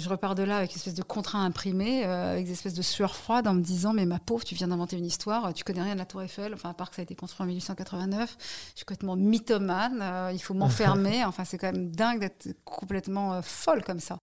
[0.00, 2.80] Je repars de là avec une espèce de contrat imprimé, euh, avec des espèces de
[2.80, 5.82] sueur froide, en me disant Mais ma pauvre, tu viens d'inventer une histoire, tu connais
[5.82, 8.36] rien de la Tour Eiffel, enfin, à part que ça a été construit en 1889.
[8.40, 11.24] Je suis complètement mythomane, euh, il faut m'enfermer.
[11.26, 14.16] enfin, c'est quand même dingue d'être complètement euh, folle comme ça.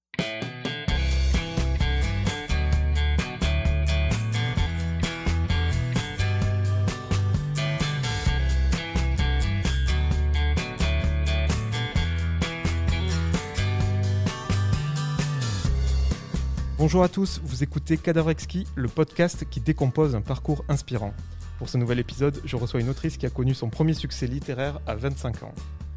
[16.88, 21.14] Bonjour à tous, vous écoutez Cadavre Exquis, le podcast qui décompose un parcours inspirant.
[21.58, 24.80] Pour ce nouvel épisode, je reçois une autrice qui a connu son premier succès littéraire
[24.88, 25.54] à 25 ans.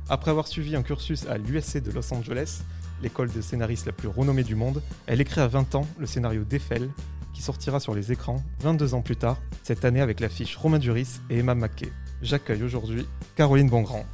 [0.08, 2.62] Après avoir suivi un cursus à l'USC de Los Angeles,
[3.04, 6.42] l'école de scénaristes la plus renommée du monde, elle écrit à 20 ans le scénario
[6.42, 6.90] d'Eiffel,
[7.34, 11.20] qui sortira sur les écrans 22 ans plus tard, cette année avec l'affiche Romain Duris
[11.30, 11.92] et Emma Mackey.
[12.20, 14.06] J'accueille aujourd'hui Caroline Bongrand.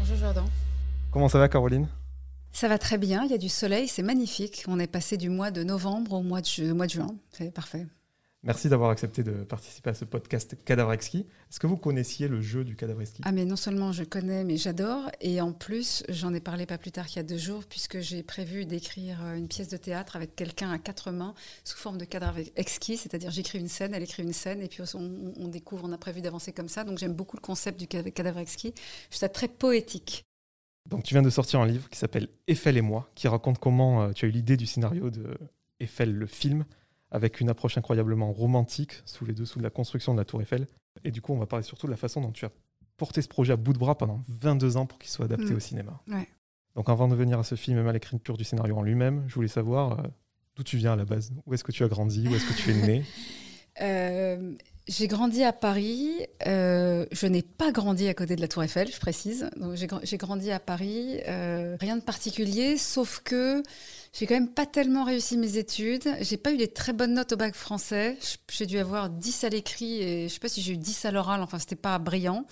[0.00, 0.44] Bonjour Jordan.
[1.10, 1.88] Comment ça va Caroline?
[2.54, 4.64] Ça va très bien, il y a du soleil, c'est magnifique.
[4.68, 7.86] On est passé du mois de novembre au mois de, mois de juin, c'est parfait.
[8.44, 11.26] Merci d'avoir accepté de participer à ce podcast Cadavre Exquis.
[11.50, 13.22] Est-ce que vous connaissiez le jeu du Cadavre Exquis?
[13.24, 15.10] Ah mais non seulement je connais, mais j'adore.
[15.22, 18.00] Et en plus, j'en ai parlé pas plus tard qu'il y a deux jours, puisque
[18.00, 21.96] j'ai prévu d'écrire euh, une pièce de théâtre avec quelqu'un à quatre mains, sous forme
[21.96, 22.98] de cadavre exquis.
[22.98, 25.98] C'est-à-dire j'écris une scène, elle écrit une scène, et puis on, on découvre, on a
[25.98, 26.84] prévu d'avancer comme ça.
[26.84, 28.74] Donc j'aime beaucoup le concept du cadavre exquis.
[28.76, 30.26] Je trouve ça très poétique.
[30.88, 34.02] Donc tu viens de sortir un livre qui s'appelle Eiffel et moi, qui raconte comment
[34.02, 35.36] euh, tu as eu l'idée du scénario de
[35.80, 36.64] Eiffel le film,
[37.10, 40.66] avec une approche incroyablement romantique sous les dessous de la construction de la tour Eiffel.
[41.04, 42.50] Et du coup, on va parler surtout de la façon dont tu as
[42.96, 45.56] porté ce projet à bout de bras pendant 22 ans pour qu'il soit adapté mm.
[45.56, 46.02] au cinéma.
[46.74, 49.34] Donc avant de venir à ce film et à l'écriture du scénario en lui-même, je
[49.34, 50.02] voulais savoir euh,
[50.56, 51.32] d'où tu viens à la base?
[51.46, 52.26] Où est-ce que tu as grandi?
[52.28, 53.04] Où est-ce que tu es né?
[53.80, 54.54] Euh,
[54.86, 56.10] j'ai grandi à Paris.
[56.46, 59.48] Euh, je n'ai pas grandi à côté de la Tour Eiffel, je précise.
[60.02, 61.20] J'ai grandi à Paris.
[61.26, 63.62] Euh, rien de particulier, sauf que
[64.12, 66.08] j'ai quand même pas tellement réussi mes études.
[66.20, 68.18] J'ai pas eu des très bonnes notes au bac français.
[68.50, 71.10] J'ai dû avoir 10 à l'écrit et je sais pas si j'ai eu 10 à
[71.10, 71.42] l'oral.
[71.42, 72.44] Enfin, c'était pas brillant.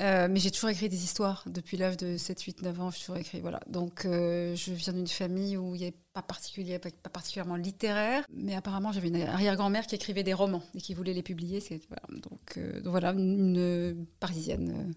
[0.00, 1.42] Euh, mais j'ai toujours écrit des histoires.
[1.46, 3.40] Depuis l'âge de 7, 8, 9 ans, j'ai toujours écrit.
[3.40, 3.60] Voilà.
[3.66, 8.92] Donc, euh, je viens d'une famille où il n'y avait pas, particulièrement littéraire, mais apparemment,
[8.92, 11.60] j'avais une arrière-grand-mère qui écrivait des romans et qui voulait les publier.
[12.08, 14.94] Donc, euh, donc, voilà, une, parisienne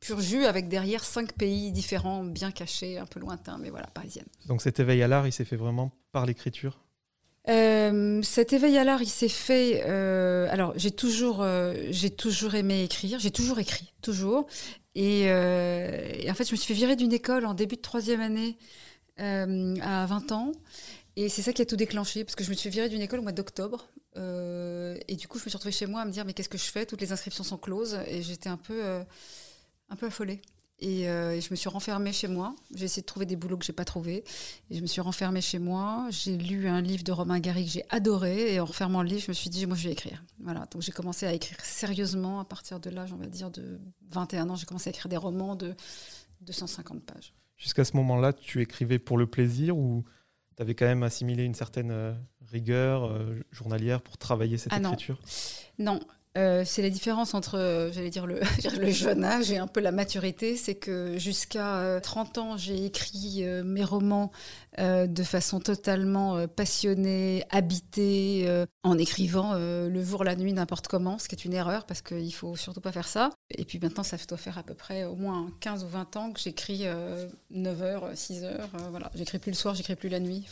[0.00, 4.26] pur jus avec derrière cinq pays différents, bien cachés, un peu lointains, mais voilà, parisienne.
[4.46, 6.78] Donc, cet éveil à l'art, il s'est fait vraiment par l'écriture?
[7.48, 9.82] Euh, cet éveil à l'art, il s'est fait.
[9.86, 13.18] Euh, alors, j'ai toujours, euh, j'ai toujours aimé écrire.
[13.18, 14.46] J'ai toujours écrit, toujours.
[14.94, 18.56] Et, en fait, je me suis fait virer d'une école en début de troisième année
[19.18, 20.52] à 20 ans.
[21.16, 23.20] Et c'est ça qui a tout déclenché, parce que je me suis virer d'une école
[23.20, 23.88] au mois d'octobre.
[24.16, 26.58] et du coup, je me suis retrouvée chez moi à me dire mais qu'est-ce que
[26.58, 26.86] je fais?
[26.86, 27.98] Toutes les inscriptions sont closes.
[28.08, 28.82] Et j'étais un peu,
[29.90, 30.40] un peu affolée.
[30.82, 32.54] Euh, et, je me suis renfermée chez moi.
[32.74, 34.24] J'ai essayé de trouver des boulots que j'ai pas trouvés.
[34.70, 36.08] Et je me suis renfermée chez moi.
[36.10, 38.54] J'ai lu un livre de Romain Gary que j'ai adoré.
[38.54, 40.24] Et en refermant le livre, je me suis dit, moi, je vais écrire.
[40.40, 40.66] Voilà.
[40.70, 43.80] Donc j'ai commencé à écrire sérieusement à partir de l'âge, on va dire, de
[44.10, 44.56] 21 ans.
[44.56, 45.74] J'ai commencé à écrire des romans de
[46.42, 47.32] 250 pages.
[47.56, 50.04] Jusqu'à ce moment-là, tu écrivais pour le plaisir ou
[50.56, 52.12] tu avais quand même assimilé une certaine euh,
[52.50, 55.18] rigueur euh, journalière pour travailler cette ah écriture?
[55.78, 56.00] Non,
[56.36, 58.40] euh, c'est la différence entre, euh, j'allais dire, le,
[58.90, 60.56] jeune âge et un peu la maturité.
[60.56, 64.32] C'est que jusqu'à 30 euh, ans, j'ai écrit mes romans
[64.78, 71.36] de façon totalement passionnée, habitée, en écrivant le jour, la nuit, n'importe comment, ce qui
[71.36, 73.30] est une erreur parce qu'il ne faut surtout pas faire ça.
[73.56, 76.32] Et puis maintenant, ça doit faire à peu près au moins 15 ou 20 ans
[76.32, 76.84] que j'écris
[77.50, 78.70] 9 heures, 6 heures.
[78.90, 79.10] voilà.
[79.14, 80.46] J'écris plus le soir, j'écris plus la nuit.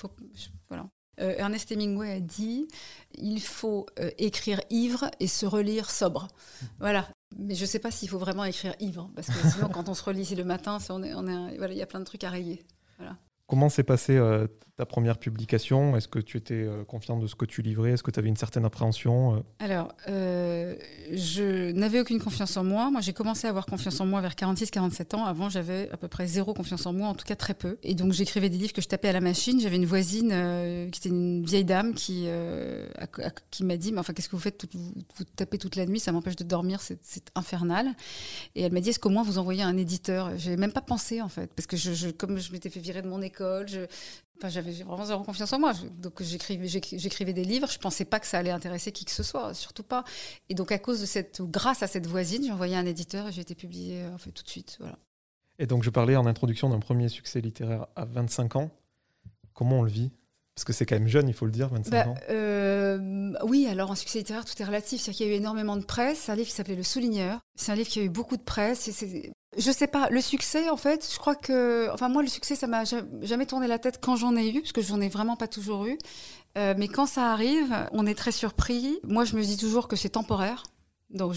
[0.69, 0.87] Voilà.
[1.21, 2.69] Euh, Ernest Hemingway a dit
[3.15, 6.29] il faut euh, écrire ivre et se relire sobre.
[6.81, 7.09] Voilà.
[7.39, 9.95] Mais je ne sais pas s'il faut vraiment écrire ivre, parce que sinon, quand on
[9.95, 12.25] se relit le matin, on est, on est, voilà, il y a plein de trucs
[12.25, 12.63] à rayer.
[12.99, 13.17] Voilà.
[13.47, 14.47] Comment s'est passée euh,
[14.77, 17.91] ta première publication Est-ce que tu étais euh, confiante de ce que tu livrais?
[17.93, 19.41] Est-ce que tu avais une certaine appréhension euh?
[19.59, 22.91] Alors, je n'avais aucune confiance en moi.
[22.91, 25.25] Moi, j'ai commencé à avoir confiance en moi vers 46-47 ans.
[25.27, 27.77] Avant, j'avais à peu près zéro confiance en moi, en tout cas très peu.
[27.83, 29.61] Et donc, j'écrivais des livres que je tapais à la machine.
[29.61, 30.31] J'avais une voisine
[30.91, 32.27] qui était une vieille dame qui,
[33.51, 36.13] qui m'a dit Mais enfin, qu'est-ce que vous faites vous, tapez toute la nuit, ça
[36.13, 37.89] m'empêche de dormir, c'est infernal.
[38.55, 40.39] Et elle m'a dit Est-ce qu'au moins vous envoyez un éditeur?
[40.39, 43.09] Je même pas pensé, en fait, parce que je, comme je m'étais fait virer de
[43.09, 43.67] mon école,
[44.45, 45.73] j'avais vraiment zéro confiance en moi.
[45.99, 47.69] Donc j'écrivais, j'écrivais des livres.
[47.71, 50.05] Je pensais pas que ça allait intéresser qui que ce soit, surtout pas.
[50.49, 53.33] Et donc à cause de cette, grâce à cette voisine, j'ai envoyé un éditeur et
[53.33, 54.77] j'ai été publié en fait tout de suite.
[54.81, 54.99] Voilà.
[55.59, 58.71] Et donc je parlais en introduction d'un premier succès littéraire à 25 ans.
[59.53, 60.11] Comment on le vit?
[60.55, 62.15] Parce que c'est quand même jeune, il faut le dire, 25 bah, ans.
[62.29, 65.01] Euh, oui, alors en succès littéraire, tout est relatif.
[65.01, 66.19] C'est-à-dire qu'il y a eu énormément de presse.
[66.19, 67.41] C'est un livre qui s'appelait Le Souligneur.
[67.55, 68.91] C'est un livre qui a eu beaucoup de presse.
[69.59, 70.09] Je sais pas.
[70.09, 71.91] Le succès, en fait, je crois que.
[71.93, 72.85] Enfin, moi, le succès, ça m'a
[73.21, 75.85] jamais tourné la tête quand j'en ai eu, parce que j'en ai vraiment pas toujours
[75.87, 75.99] eu.
[76.57, 78.99] Euh, mais quand ça arrive, on est très surpris.
[79.05, 80.63] Moi, je me dis toujours que c'est temporaire.
[81.11, 81.35] Donc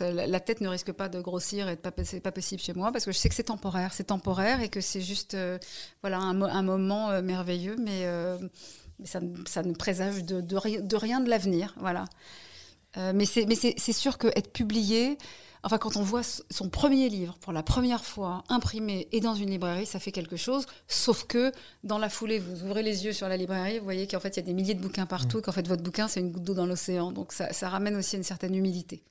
[0.00, 3.04] la tête ne risque pas de grossir et pas, c'est pas possible chez moi parce
[3.04, 5.58] que je sais que c'est temporaire, c'est temporaire et que c'est juste euh,
[6.00, 8.06] voilà un, moment euh, merveilleux, mais,
[9.04, 12.06] ça, ne présage de, de, de rien de l'avenir, voilà.
[12.96, 15.18] mais c'est sûr que être publié,
[15.62, 19.50] Enfin, quand on voit son premier livre pour la première fois imprimé et dans une
[19.50, 20.64] librairie, ça fait quelque chose.
[20.88, 21.52] Sauf que
[21.84, 24.36] dans la foulée, vous ouvrez les yeux sur la librairie, vous voyez qu'en fait, il
[24.36, 25.42] y a des milliers de bouquins partout, mmh.
[25.42, 27.12] qu'en fait, votre bouquin, c'est une goutte d'eau dans l'océan.
[27.12, 29.02] Donc, ça, ramène aussi une certaine humilité.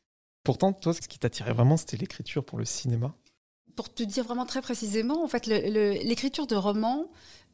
[0.44, 3.14] Pourtant, toi, ce qui t'attirait vraiment, c'était l'écriture pour le cinéma?
[3.76, 7.06] Pour te dire vraiment très précisément, en fait, l'écriture de romans,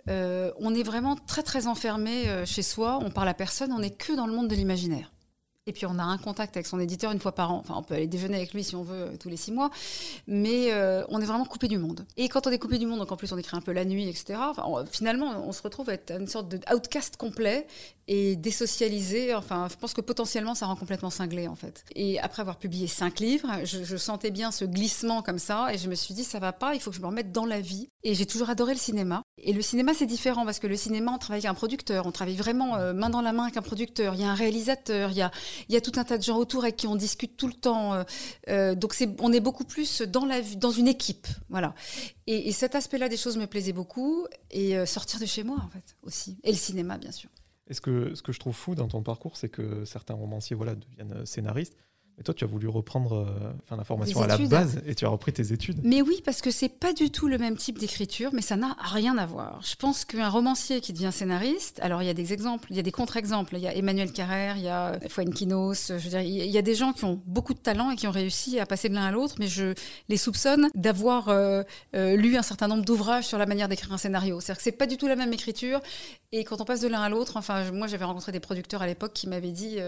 [0.08, 3.80] euh, on est vraiment très très enfermé euh, chez soi, on parle à personne, on
[3.80, 5.12] n'est que dans le monde de l'imaginaire.
[5.68, 7.58] Et puis on a un contact avec son éditeur une fois par an.
[7.58, 9.72] Enfin, on peut aller déjeuner avec lui si on veut euh, tous les six mois,
[10.28, 12.06] mais euh, on est vraiment coupé du monde.
[12.18, 13.84] Et quand on est coupé du monde, donc en plus on écrit un peu la
[13.84, 14.40] nuit, etc.
[14.92, 17.66] finalement, on se retrouve à être une sorte de outcast complet
[18.08, 19.34] et désocialisé.
[19.34, 21.84] Enfin, je pense que potentiellement ça rend complètement cinglé en fait.
[21.96, 25.80] Et après avoir publié cinq livres, je, je sentais bien ce glissement comme ça, et
[25.80, 27.60] je me suis dit ça va pas, il faut que je me remette dans la
[27.60, 27.90] vie.
[28.04, 29.24] Et j'ai toujours adoré le cinéma.
[29.42, 32.12] Et le cinéma, c'est différent parce que le cinéma, on travaille avec un producteur, on
[32.12, 34.14] travaille vraiment euh, main dans la main avec un producteur.
[34.14, 35.32] Il y a un réalisateur, il y a,
[35.70, 37.54] il y a tout un tas de gens autour avec qui on discute tout le
[37.54, 37.94] temps.
[37.94, 38.04] Euh,
[38.50, 41.74] euh, donc c'est, on est beaucoup plus dans la dans une équipe, voilà.
[42.28, 45.96] Et, cet aspect-là des choses me plaisait beaucoup et sortir de chez moi en fait
[46.04, 46.38] aussi.
[46.44, 47.30] Et le cinéma, bien sûr.
[47.68, 50.56] Et ce que ce que je trouve fou dans ton parcours, c'est que certains romanciers,
[50.56, 51.76] voilà, deviennent scénaristes
[52.18, 53.28] mais toi, tu as voulu reprendre
[53.72, 55.82] euh, la formation à la base et tu as repris tes études.
[55.84, 58.78] Mais oui, parce que c'est pas du tout le même type d'écriture, mais ça n'a
[58.80, 59.60] rien à voir.
[59.62, 62.80] Je pense qu'un romancier qui devient scénariste, alors il y a des exemples, il y
[62.80, 63.58] a des contre-exemples.
[63.58, 66.62] Il y a Emmanuel Carrère, il y a Fuenquinos, je veux dire, il y a
[66.62, 69.06] des gens qui ont beaucoup de talent et qui ont réussi à passer de l'un
[69.06, 69.74] à l'autre, mais je
[70.08, 71.64] les soupçonne d'avoir euh,
[71.96, 74.40] euh, lu un certain nombre d'ouvrages sur la manière d'écrire un scénario.
[74.40, 75.82] C'est-à-dire que c'est pas du tout la même écriture.
[76.32, 78.88] Et quand on passe de l'un à l'autre, enfin, moi j'avais rencontré des producteurs à
[78.88, 79.80] l'époque qui m'avaient dit,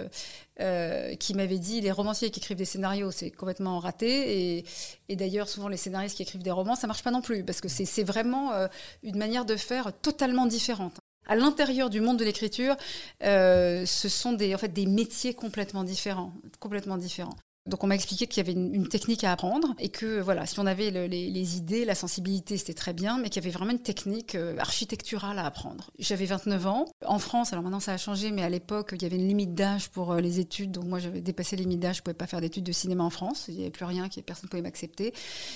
[1.20, 4.64] qui m'avaient dit, les romanciers qui écrivent des scénarios, c'est complètement raté.
[5.10, 7.62] Et, d'ailleurs, souvent, les scénaristes qui écrivent des romans, ça marche pas non plus, parce
[7.62, 8.68] que c'est vraiment euh,
[9.04, 10.98] une manière de faire totalement différente.
[11.28, 12.76] À l'intérieur du monde de l'écriture,
[13.24, 17.36] euh, ce sont des, en fait, des métiers complètement différents, complètement différents.
[17.68, 20.58] Donc on m'a expliqué qu'il y avait une, technique à apprendre et que voilà, si
[20.60, 23.82] on avait les, idées, la sensibilité, c'était très bien, mais qu'il y avait vraiment une
[23.82, 25.92] technique euh, architecturale à apprendre.
[26.00, 26.86] J'avais 29 ans.
[27.06, 29.54] En France, alors maintenant ça a changé, mais à l'époque, il y avait une limite
[29.54, 30.72] d'âge pour euh, les études.
[30.72, 33.10] Donc moi, j'avais dépassé la limite d'âge, je pouvais pas faire d'études de cinéma en
[33.10, 33.46] France.
[33.50, 35.14] Il n'y avait plus rien, personne ne pouvait m'accepter.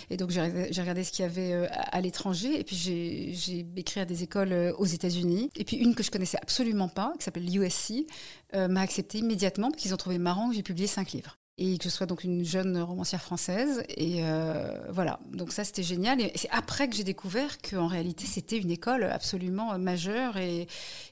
[0.10, 2.60] Et donc j'ai regardé ce qu'il y avait euh, à, l'étranger.
[2.60, 5.50] Et puis j'ai écrit à des écoles aux États-Unis.
[5.56, 8.06] Et puis une que je connaissais absolument pas, qui s'appelle l'USC,
[8.54, 11.84] m'a accepté immédiatement parce qu'ils ont trouvé marrant que j'ai publié cinq livres et que
[11.84, 13.84] je sois donc une jeune romancière française.
[13.96, 16.20] Et euh, voilà, donc ça c'était génial.
[16.20, 20.68] Et c'est après que j'ai découvert qu'en réalité c'était une école absolument majeure et,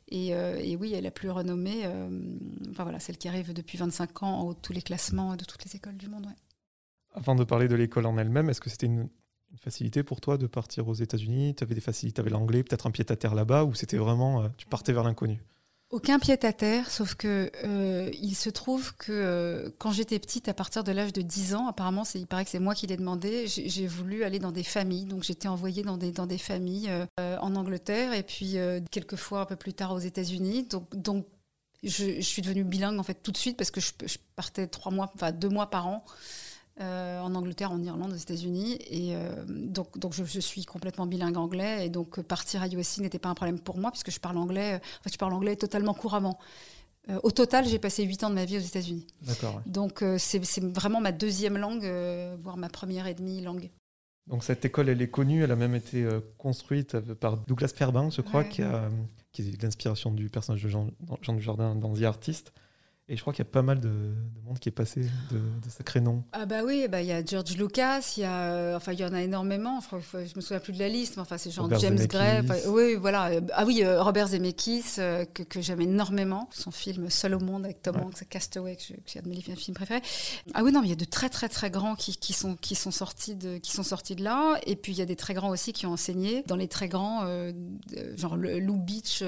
[0.09, 1.85] et, euh, oui, elle la plus renommée.
[1.85, 2.09] Euh,
[2.71, 5.45] enfin voilà, celle qui arrive depuis 25 ans en haut de tous les classements de
[5.45, 6.27] toutes les écoles du monde.
[7.13, 9.09] Avant de parler de l'école en elle-même, est-ce que c'était une,
[9.51, 11.53] une, facilité pour toi de partir aux États-Unis?
[11.55, 14.49] Tu avais des facilités avec l'anglais, peut-être un pied à terre là-bas, ou c'était vraiment,
[14.57, 15.43] tu partais vers l'inconnu?
[15.89, 20.47] Aucun pied à terre, sauf que euh, il se trouve que euh, quand j'étais petite,
[20.47, 22.97] à partir de l'âge de 10 ans, apparemment, il paraît que c'est moi qui l'ai
[22.97, 25.05] demandé, j'ai voulu aller dans des familles.
[25.05, 26.89] Donc j'étais envoyée dans des, dans des familles
[27.19, 28.57] euh, en Angleterre et puis
[28.91, 30.67] quelques fois un peu plus tard aux États-Unis.
[30.93, 31.25] Donc,
[31.81, 34.91] je, suis devenue bilingue en fait tout de suite parce que je, je partais trois
[34.91, 36.05] mois, enfin deux mois par an.
[36.81, 38.77] Euh, en Angleterre, en Irlande, aux États-Unis.
[38.89, 41.85] Et euh, donc, donc je, suis complètement bilingue anglais.
[41.85, 44.75] Et donc, partir à USC n'était pas un problème pour moi, puisque je parle anglais.
[44.75, 46.39] En fait, je parle anglais totalement couramment.
[47.09, 49.05] Euh, au total, j'ai passé 8 ans de ma vie aux États-Unis.
[49.23, 49.61] D'accord.
[49.65, 51.85] Donc, c'est vraiment ma deuxième langue,
[52.41, 53.69] voire ma première et demie langue.
[54.27, 55.43] Donc, cette école, elle est connue.
[55.43, 56.07] Elle a même été
[56.37, 58.87] construite par Douglas Fairbanks, je crois, qui, a,
[59.33, 60.91] qui est l'inspiration du personnage de Jean,
[61.23, 62.53] Jean Dujardin dans The Artist.
[63.11, 63.89] Et je crois qu'il y a pas mal de,
[64.45, 66.23] monde qui est passé de, de sacrés noms.
[66.31, 68.99] Ah bah oui, bah il y a George Lucas, il y a, euh, enfin il
[68.99, 69.79] y en a énormément.
[69.81, 72.43] Je, je me souviens plus de la liste, mais enfin c'est genre James Gray.
[72.67, 73.31] Oui, voilà.
[73.53, 74.97] Ah oui, euh, Robert Zemeckis
[75.33, 76.49] que, que j'aime énormément.
[76.51, 80.03] Son film Seul au monde avec Tom Hanks, Castaway, que j'ai de mes films préférés.
[80.53, 82.55] Ah oui, non, mais il y a de très très très grands qui, qui, sont
[82.57, 84.59] qui sont sortis de qui sont sortis de là.
[84.67, 86.43] Et puis il y a des très grands aussi qui ont enseigné.
[86.45, 87.53] Dans les très grands, euh,
[88.15, 89.23] genre Lou Beach,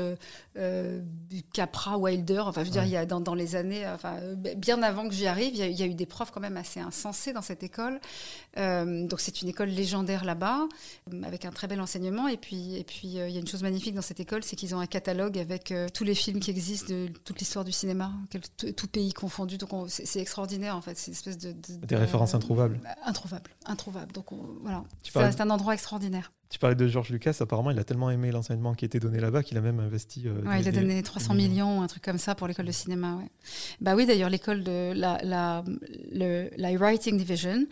[1.52, 2.44] Capra, Wilder.
[2.46, 4.18] Enfin, je veux dire, il y a dans, dans les années années, enfin,
[4.58, 7.34] bien avant que j'y arrive, il y, a eu des profs quand même assez insensés
[7.34, 8.00] dans cette école.
[8.56, 10.68] donc c'est une école légendaire là-bas,
[11.24, 12.28] avec un très bel enseignement.
[12.28, 14.76] Et puis, et puis il y a une chose magnifique dans cette école, c'est qu'ils
[14.76, 18.12] ont un catalogue avec tous les films qui existent de toute l'histoire du cinéma,
[18.76, 19.58] tout, pays confondu.
[19.58, 20.98] Donc c'est extraordinaire en fait.
[20.98, 22.80] C'est une espèce de, des références introuvables.
[23.06, 24.12] Introuvables, introuvables.
[24.12, 24.28] Donc
[24.62, 26.32] voilà, c'est un endroit extraordinaire.
[26.52, 29.42] Tu parlais de George Lucas, apparemment, il a tellement aimé l'enseignement qui était donné là-bas
[29.42, 30.28] qu'il a même investi.
[30.28, 33.20] Euh, il a donné 300 millions, un truc comme ça, pour l'école de cinéma.
[33.80, 35.64] Bah oui, d'ailleurs, l'école de la, la,
[36.12, 37.66] le, la Writing Division,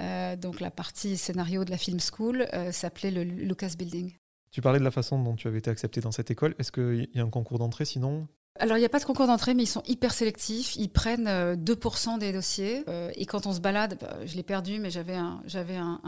[0.00, 4.12] euh, donc la partie scénario de la Film School, euh, s'appelait le Lucas Building.
[4.50, 6.56] Tu parlais de la façon dont tu avais été accepté dans cette école.
[6.58, 8.26] Est-ce qu'il y a un concours d'entrée sinon?
[8.58, 10.76] Alors, il n'y a pas de concours d'entrée, mais ils sont hyper sélectifs.
[10.76, 12.84] Ils prennent 2% euh, des dossiers.
[12.88, 16.00] Euh, et quand on se balade, bah, je l'ai perdu, mais j'avais un, j'avais un,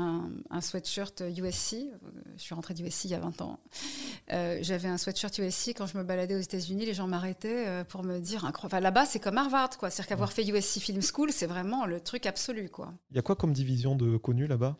[0.50, 1.74] un, sweatshirt USC.
[1.74, 1.86] Euh,
[2.36, 3.58] je suis rentrée d'USC il y a 20 ans.
[4.28, 5.74] j'avais un sweatshirt USC.
[5.76, 9.18] Quand je me baladais aux États-Unis, les gens m'arrêtaient pour me dire enfin, là-bas, c'est
[9.20, 9.90] comme Harvard, quoi.
[9.90, 12.92] C'est-à-dire qu'avoir fait USC Film School, c'est vraiment le truc absolu, quoi.
[13.10, 14.76] Il y a quoi comme division de connus là-bas?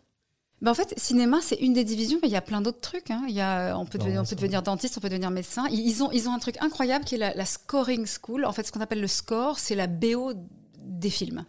[0.60, 3.10] Ben en fait, cinéma, c'est une des divisions, mais il y a plein d'autres trucs.
[3.10, 3.24] Hein.
[3.28, 5.66] Il y a, on peut, devenir, on peut devenir dentiste, on peut devenir médecin.
[5.70, 8.44] Ils ont, ils ont un truc incroyable qui est la, scoring school.
[8.44, 10.32] En fait, ce qu'on appelle le score, c'est la BO
[10.78, 11.44] des films.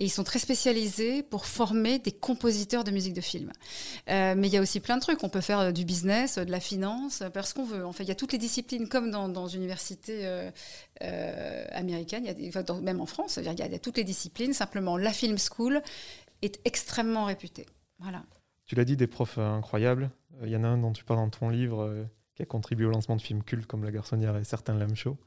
[0.00, 3.52] Et ils sont très spécialisés pour former des compositeurs de musique de film.
[4.08, 5.22] Euh, mais il y a aussi plein de trucs.
[5.22, 7.86] On peut faire euh, du business, euh, de la finance, faire ce qu'on veut.
[7.86, 10.26] En fait, il y a toutes les disciplines, comme dans, dans une université
[11.00, 14.04] américaine, il y a, même en France, il y, a, il y a toutes les
[14.04, 14.52] disciplines.
[14.52, 15.82] Simplement, la film school
[16.40, 17.66] est extrêmement réputée.
[18.02, 18.24] Voilà.
[18.66, 20.10] Tu l'as dit, des profs euh, incroyables.
[20.40, 22.04] Il euh, y en a un dont tu parles dans ton livre euh,
[22.34, 25.18] qui a contribué au lancement de films cultes comme La Garçonnière et certains Lame Show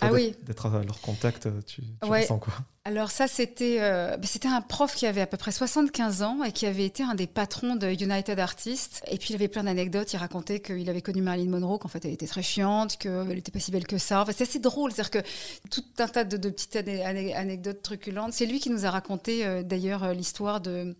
[0.00, 0.34] ah oui.
[0.42, 2.54] D'être à leur contact, tu, tu sens quoi
[2.84, 6.42] Alors ça, c'était euh, bah, c'était un prof qui avait à peu près 75 ans
[6.42, 9.02] et qui avait été un des patrons de United Artists.
[9.10, 10.12] Et puis il avait plein d'anecdotes.
[10.12, 13.52] Il racontait qu'il avait connu Marilyn Monroe, qu'en fait elle était très chiante, qu'elle n'était
[13.52, 14.22] pas si belle que ça.
[14.22, 15.28] Enfin, c'est assez drôle, c'est-à-dire que
[15.70, 18.32] tout un tas de, petites anecdotes truculentes.
[18.32, 20.96] C'est lui qui nous a raconté euh, d'ailleurs l'histoire de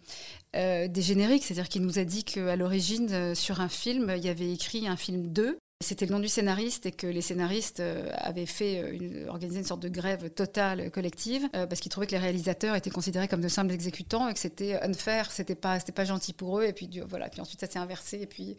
[0.54, 4.52] des génériques, c'est-à-dire qu'il nous a dit qu'à l'origine, sur un film, il y avait
[4.52, 8.46] écrit un film 2 c'était le nom du scénariste et que les scénaristes euh, avaient
[8.46, 12.12] fait euh, une, organisé une sorte de grève totale collective euh, parce qu'ils trouvaient que
[12.12, 15.92] les réalisateurs étaient considérés comme de simples exécutants et que c'était unfair, c'était pas, c'était
[15.92, 16.64] pas gentil pour eux.
[16.64, 18.20] Et puis voilà, puis ensuite ça s'est inversé.
[18.22, 18.56] Et puis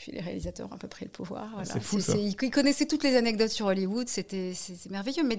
[0.00, 1.50] puis les réalisateurs ont à peu près le pouvoir.
[1.52, 1.70] Voilà.
[1.70, 2.16] C'est fou, ça.
[2.16, 5.22] Ils, connaissaient toutes les anecdotes sur Hollywood, c'était c'est merveilleux.
[5.24, 5.36] Mais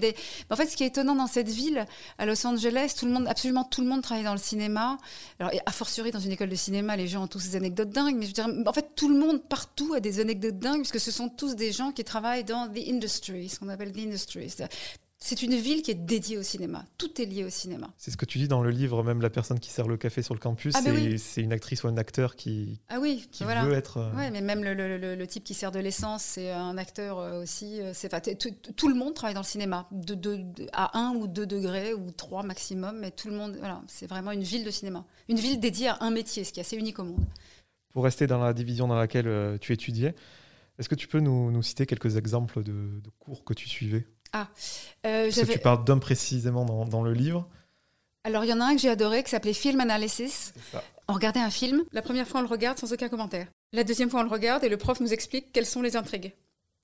[0.51, 1.88] en fait, ce qui est étonnant dans cette ville,
[2.20, 5.00] à Los Angeles, tout le monde, absolument tout le monde travaille dans le cinéma.
[5.39, 8.18] Alors, a fortiori dans une école de cinéma, les gens ont tous ces anecdotes dingues.
[8.18, 11.00] Mais je veux dire, en fait, tout le monde partout a des anecdotes dingues, puisque
[11.00, 14.53] ce sont tous des gens qui travaillent dans the industry, ce qu'on appelle the industry.
[15.24, 16.84] C'est une ville qui est dédiée au cinéma.
[16.98, 17.94] Tout est lié au cinéma.
[17.96, 20.24] C'est ce que tu dis dans le livre, même la personne qui sert le café
[20.24, 20.82] sur le campus, ah,
[21.18, 23.98] c'est une actrice ou un acteur qui, ah oui, qui veut être.
[23.98, 27.44] Euh, oui, mais même le, le, type qui sert de l'essence, c'est un acteur euh,
[27.44, 27.80] aussi.
[27.82, 28.10] Euh, c'est
[28.75, 32.10] tout le monde travaille dans le cinéma, de, de, à un ou deux degrés ou
[32.12, 33.56] trois maximum, mais tout le monde.
[33.60, 36.60] Voilà, c'est vraiment une ville de cinéma, une ville dédiée à un métier, ce qui
[36.60, 37.24] est assez unique au monde.
[37.94, 40.16] Pour rester dans la division dans laquelle tu étudiais,
[40.80, 44.08] est-ce que tu peux nous, nous citer quelques exemples de cours que tu suivais?
[44.34, 44.48] Ah,
[45.06, 47.48] euh, Parce que tu parles d'un précisément dans, dans, le livre.
[48.24, 50.54] Alors, il y en a un que j'ai adoré qui s'appelait Film Analysis.
[51.08, 51.84] On regardait un film.
[51.92, 53.48] La première fois, on le regarde sans aucun commentaire.
[53.74, 56.34] La deuxième fois, on le regarde et le prof nous explique quelles sont les intrigues.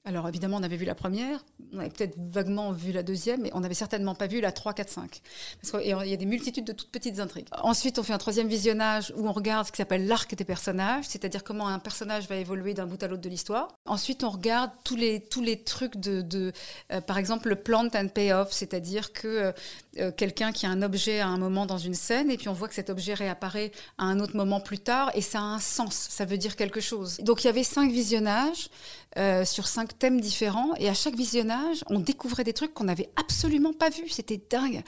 [0.07, 3.51] Alors évidemment, on avait vu la première, on avait peut-être vaguement vu la deuxième, mais
[3.53, 5.21] on n'avait certainement pas vu la 3, 4, 5.
[5.61, 7.47] Parce qu'il y a des multitudes de toutes petites intrigues.
[7.61, 11.03] Ensuite, on fait un troisième visionnage où on regarde ce qui s'appelle l'arc des personnages,
[11.09, 13.67] c'est-à-dire comment un personnage va évoluer d'un bout à l'autre de l'histoire.
[13.85, 16.53] Ensuite, on regarde tous les, tous les trucs de,
[16.93, 19.51] euh, par exemple, le plant and payoff, c'est-à-dire que euh,
[19.99, 22.53] euh, quelqu'un qui a un objet à un moment dans une scène, et puis on
[22.53, 25.59] voit que cet objet réapparaît à un autre moment plus tard, et ça a un
[25.59, 27.17] sens, ça veut dire quelque chose.
[27.17, 28.69] Donc il y avait cinq visionnages
[29.45, 33.73] sur cinq thèmes différents, et à chaque visionnage, on découvrait des trucs qu'on n'avait absolument
[33.73, 34.09] pas vus.
[34.09, 34.83] C'était dingue.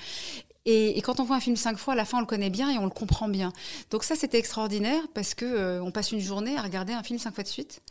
[0.71, 2.69] Et, quand on voit un film cinq fois, à la fin, on le connaît bien
[2.69, 3.53] et on le comprend bien.
[3.89, 7.17] Donc ça, c'était extraordinaire parce que euh, on passe une journée à regarder un film
[7.17, 7.81] cinq fois de suite.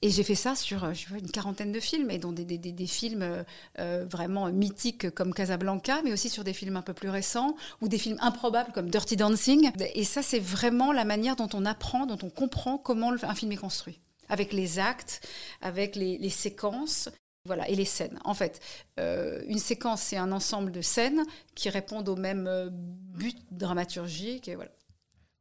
[0.00, 3.42] Et j'ai fait ça sur vois, une quarantaine de films, et dont des, films euh,
[3.78, 7.88] euh, vraiment mythiques comme Casablanca, mais aussi sur des films un peu plus récents, ou
[7.88, 9.70] des films improbables comme Dirty Dancing.
[9.94, 13.52] Et ça, c'est vraiment la manière dont on apprend, dont on comprend comment un film
[13.52, 15.26] est construit avec les actes,
[15.60, 17.08] avec les, séquences.
[17.46, 18.18] Voilà, et les scènes.
[18.24, 18.60] En fait,
[18.98, 24.50] euh, une séquence, c'est un ensemble de scènes qui répondent au même euh, but dramaturgique.
[24.54, 24.70] Voilà.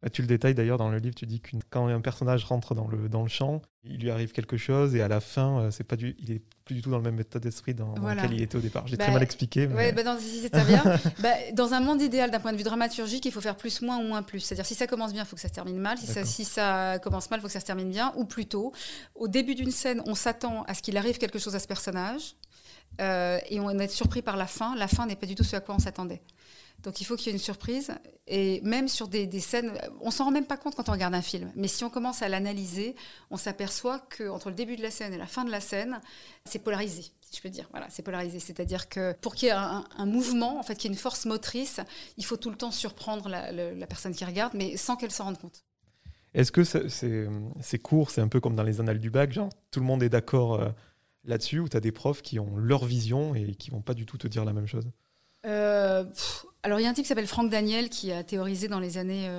[0.03, 2.75] Bah, tu le détailles d'ailleurs dans le livre, tu dis que quand un personnage rentre
[2.75, 5.71] dans le, dans le champ, il lui arrive quelque chose et à la fin, euh,
[5.71, 8.33] c'est pas du, il est plus du tout dans le même état d'esprit dans, lequel
[8.33, 8.85] il était au départ.
[8.85, 9.65] J'ai très bah, mal expliqué.
[9.65, 9.93] Mais...
[9.93, 10.83] Bah, dans, si bien.
[11.53, 14.03] dans un monde idéal, d'un point de vue dramaturgique, il faut faire plus, moins ou
[14.03, 14.41] moins plus.
[14.41, 15.97] C'est-à-dire si ça commence bien, il faut que ça se termine mal.
[15.97, 18.11] Si ça, si ça, commence mal, il faut que ça se termine bien.
[18.17, 18.73] Ou plutôt,
[19.15, 22.35] au début d'une scène, on s'attend à ce qu'il arrive quelque chose à ce personnage.
[22.99, 24.75] et on est surpris par la fin.
[24.75, 26.21] La fin n'est pas du tout ce à quoi on s'attendait.
[26.83, 27.91] Donc il faut qu'il y ait une surprise.
[28.27, 31.21] Et même sur des, scènes, on s'en rend même pas compte quand on regarde un
[31.21, 31.51] film.
[31.55, 32.95] Mais si on commence à l'analyser,
[33.31, 35.99] on s'aperçoit qu'entre le début de la scène et la fin de la scène,
[36.45, 37.03] c'est polarisé.
[37.21, 38.39] Si je peux dire, voilà, c'est polarisé.
[38.39, 41.25] C'est-à-dire que pour qu'il y ait un, mouvement, en fait, qu'il y ait une force
[41.25, 41.81] motrice,
[42.17, 45.39] il faut tout le temps surprendre la, personne qui regarde, mais sans qu'elle s'en rende
[45.39, 45.65] compte.
[46.33, 49.79] Est-ce que c'est court, c'est un peu comme dans les annales du bac, genre tout
[49.79, 50.69] le monde est d'accord euh,
[51.25, 54.05] là-dessus, ou tu as des profs qui ont leur vision et qui vont pas du
[54.05, 54.89] tout te dire la même chose?
[55.45, 56.05] Euh,
[56.65, 58.97] alors, il y a un type qui s'appelle Franck Daniel qui a théorisé dans les
[58.97, 59.29] années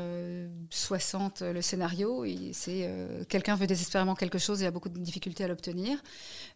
[0.68, 2.22] 60 euh, le scénario.
[2.52, 6.02] C'est euh, quelqu'un veut désespérément quelque chose et a beaucoup de difficultés à l'obtenir.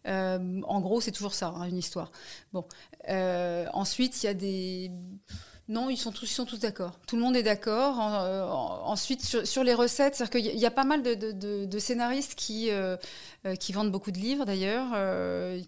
[0.05, 2.13] en gros, c'est toujours ça, hein, une histoire.
[2.53, 2.67] Bon.
[3.73, 4.91] ensuite, il y a des
[5.69, 6.99] non, ils sont tous, d'accord.
[7.07, 7.99] Tout le monde est d'accord.
[8.01, 12.97] Euh, ensuite, sur, les recettes, c'est-à-dire qu'il y, a pas mal de, scénaristes qui, euh,
[13.45, 14.97] euh, qui vendent beaucoup de livres d'ailleurs,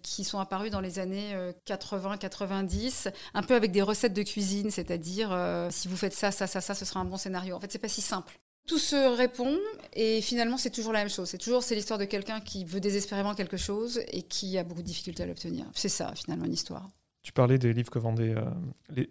[0.02, 1.34] qui sont apparus dans les années
[1.66, 5.36] 80-90, un peu avec des recettes de cuisine, c'est-à-dire
[5.70, 7.54] si vous faites ça, ça, ça, ça, ce sera un bon scénario.
[7.54, 8.40] En fait, c'est pas si simple.
[8.66, 9.58] Tout se répond
[9.94, 11.28] et finalement c'est toujours la même chose.
[11.28, 14.82] C'est toujours c'est l'histoire de quelqu'un qui veut désespérément quelque chose et qui a beaucoup
[14.82, 15.66] de difficultés à l'obtenir.
[15.74, 16.88] C'est ça finalement une histoire.
[17.22, 18.44] Tu parlais des livres que vendaient euh,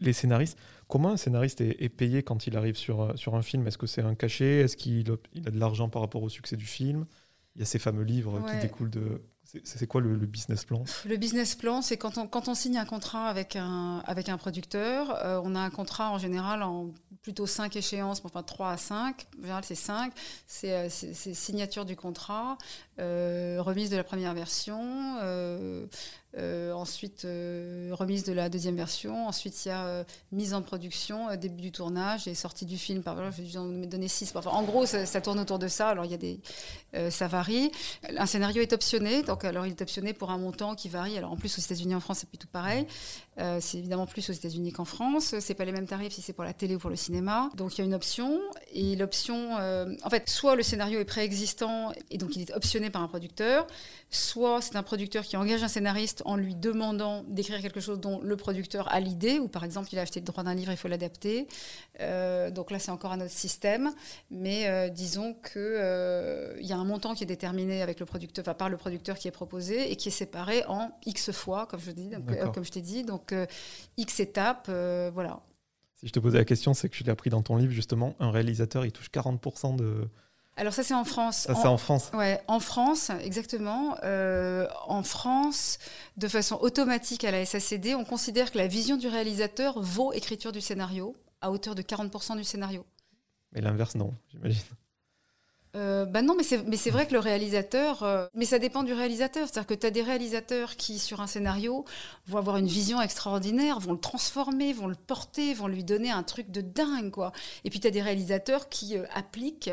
[0.02, 0.58] les, scénaristes.
[0.88, 3.68] Comment un scénariste est, payé quand il arrive sur, euh, sur un film?
[3.68, 4.62] Est-ce que c'est un cachet?
[4.62, 5.12] Est-ce qu'il
[5.46, 7.06] a de l'argent par rapport au succès du film?
[7.56, 9.22] Il y a ces fameux livres qui découlent de,
[9.64, 10.84] c'est quoi le, business plan?
[11.06, 14.38] Le business plan, c'est quand on, quand on signe un contrat avec un, avec un
[14.38, 16.92] producteur, euh, on a un contrat en général en
[17.24, 20.14] plutôt 5 échéances, enfin 3 à 5, en général c'est 5,
[20.66, 22.58] euh, c'est signature du contrat,
[23.00, 25.18] euh, remise de la première version,
[26.38, 31.72] ensuite remise de la deuxième version, ensuite il y a mise en production, début du
[31.72, 33.02] tournage et sortie du film.
[33.02, 34.34] Par exemple, je vais vous donner 6.
[34.36, 36.40] Enfin, en gros, ça, ça, tourne autour de ça, alors il y a des,
[37.10, 37.72] ça varie.
[38.18, 41.18] Un scénario est optionné, donc alors il est optionné pour un montant qui varie.
[41.18, 42.86] Alors en plus aux États-Unis, en France, c'est plutôt pareil.
[43.40, 45.36] Euh, c'est évidemment plus aux États-Unis qu'en France.
[45.40, 47.50] C'est pas les mêmes tarifs si c'est pour la télé ou pour le cinéma.
[47.56, 48.40] Donc il y a une option
[48.74, 52.90] et l'option, euh, en fait, soit le scénario est préexistant et donc il est optionné
[52.90, 53.66] par un producteur,
[54.10, 58.20] soit c'est un producteur qui engage un scénariste en lui demandant d'écrire quelque chose dont
[58.22, 60.78] le producteur a l'idée ou par exemple il a acheté le droit d'un livre, il
[60.78, 61.48] faut l'adapter.
[62.02, 63.92] Euh, donc là c'est encore un autre système,
[64.32, 68.54] mais disons que il y a un montant qui est déterminé avec le producteur, enfin,
[68.54, 71.92] par le producteur qui est proposé et qui est séparé en x fois, comme je
[71.92, 72.10] dis,
[72.54, 73.04] comme je t'ai dit.
[73.04, 73.46] Donc euh,
[73.98, 75.42] X étapes, euh, voilà.
[75.96, 78.16] Si je te posais la question, c'est que je l'ai appris dans ton livre, justement,
[78.20, 80.08] un réalisateur, il touche 40% de...
[80.56, 81.38] Alors ça c'est en France.
[81.48, 82.12] Ça c'est en France.
[82.14, 83.96] Ouais, en France, exactement.
[84.04, 85.80] Euh, en France,
[86.18, 90.52] de façon automatique à la SACD, on considère que la vision du réalisateur vaut écriture
[90.52, 92.86] du scénario à hauteur de 40% du scénario.
[93.54, 94.62] Mais l'inverse non, j'imagine.
[95.76, 99.48] Euh, bah non, mais c'est vrai que le réalisateur, euh, mais ça dépend du réalisateur.
[99.48, 101.86] C'est-à-dire que tu as des réalisateurs qui, sur un scénario,
[102.26, 106.24] vont avoir une vision extraordinaire, vont le transformer, vont le porter, vont lui donner un
[106.24, 107.34] truc de dingue, quoi.
[107.66, 109.70] Et puis tu as des réalisateurs qui euh, appliquent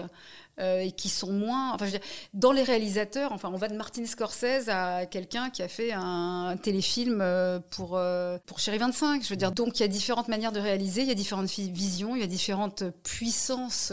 [0.58, 1.74] euh, et qui sont moins.
[1.74, 1.86] Enfin,
[2.32, 6.56] dans les réalisateurs, enfin, on va de Martin Scorsese à quelqu'un qui a fait un,
[6.62, 9.22] téléfilm euh, pour, euh, pour Chéri 25.
[9.22, 11.50] Je veux dire, donc il y a différentes manières de réaliser, il y a différentes
[11.50, 13.92] visions, il y a différentes puissances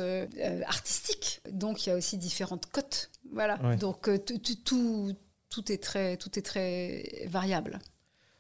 [0.66, 1.42] artistiques.
[1.52, 3.12] Donc il y a aussi différentes cotes.
[3.34, 3.58] Voilà.
[3.76, 4.38] Donc tout,
[5.50, 7.80] tout, est très, tout est très variable.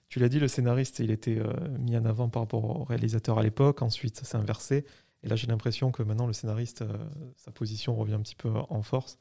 [0.08, 1.42] Tu l'as dit, le scénariste, il était
[1.78, 3.82] mis en avant par rapport au réalisateur à l'époque.
[3.82, 4.86] Ensuite, ça s'est inversé.
[5.24, 6.98] Et là, j'ai l'impression que maintenant, le scénariste, euh,
[7.36, 9.18] sa position revient un petit peu en force.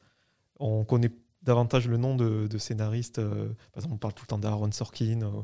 [0.59, 1.11] On connaît
[1.41, 3.19] davantage le nom de, scénaristes.
[3.19, 5.43] Euh, par exemple, on parle tout le temps d'Aaron Sorkin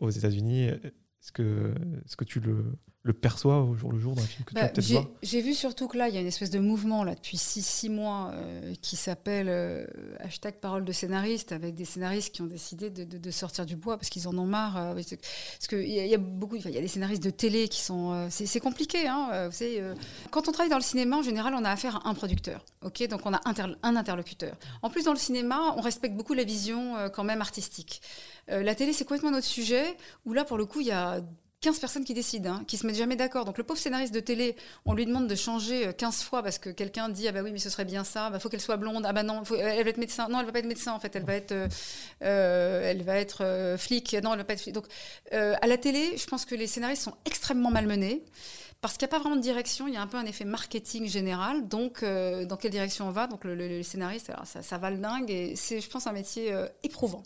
[0.00, 0.64] aux, États-Unis.
[0.64, 4.26] Est-ce que, est -ce que tu le, le perçois au jour le jour dans le
[4.28, 6.26] film que tu as bah, peut-être J'ai vu surtout que là, il y a une
[6.28, 9.84] espèce de mouvement là depuis six, six mois euh, qui s'appelle euh,
[10.20, 13.96] hashtag parole de scénariste, avec des scénaristes qui ont décidé de, de, sortir du bois
[13.96, 14.76] parce qu'ils en ont marre.
[14.76, 17.80] Euh, parce qu'il y, y, a beaucoup, il y a des scénaristes de télé qui
[17.80, 19.08] sont, c'est compliqué.
[19.08, 19.82] Hein, vous savez,
[20.30, 22.64] quand on travaille dans le cinéma, en général, on a affaire à un producteur.
[22.82, 23.40] Ok, donc on a
[23.82, 24.56] un interlocuteur.
[24.82, 28.00] En plus, dans le cinéma, on respecte beaucoup la vision quand même artistique.
[28.48, 29.96] la télé, c'est complètement notre sujet.
[30.24, 31.20] Où là, pour le coup, il y a
[31.62, 33.44] 15 personnes qui décident, hein, qui se mettent jamais d'accord.
[33.44, 36.58] Donc le pauvre scénariste de télé, on lui demande de changer 15 euh, fois parce
[36.58, 38.76] que quelqu'un dit ah bah oui mais ce serait bien ça, bah faut qu'elle soit
[38.76, 40.98] blonde, ah bah non, elle va être médecin, non elle va pas être médecin en
[40.98, 41.68] fait, elle va être, euh,
[42.24, 44.74] euh, elle va être flic, non elle va pas être flic.
[44.74, 44.86] Donc
[45.30, 48.24] à la télé, je pense que les scénaristes sont extrêmement malmenés
[48.80, 50.44] parce qu'il n'y a pas vraiment de direction, il y a un peu un effet
[50.44, 51.68] marketing général.
[51.68, 53.28] Donc, dans quelle direction on va?
[53.28, 56.52] Donc, le, scénariste, alors, ça, ça va le dingue et c'est, je pense, un métier
[56.82, 57.22] éprouvant.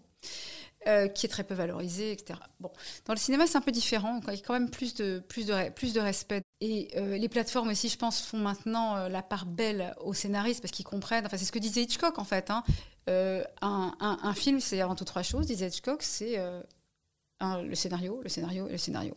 [0.87, 2.39] Euh, qui est très peu valorisé, etc.
[2.61, 2.71] Bon,
[3.07, 4.21] dans le cinéma, c'est un peu différent.
[4.29, 6.43] Il y a quand même plus de, plus de, plus de respect.
[6.61, 10.61] Et euh, les plateformes aussi, je pense, font maintenant euh, la part belle aux scénaristes
[10.61, 11.27] parce qu'ils comprennent.
[11.27, 12.53] Enfin, c'est ce que disait Hitchcock, en fait.
[12.53, 12.63] Hein.
[13.09, 16.05] Un, film, c'est avant tout trois choses, disait Hitchcock.
[16.05, 16.41] C'est
[17.41, 19.17] le scénario, le scénario et le scénario.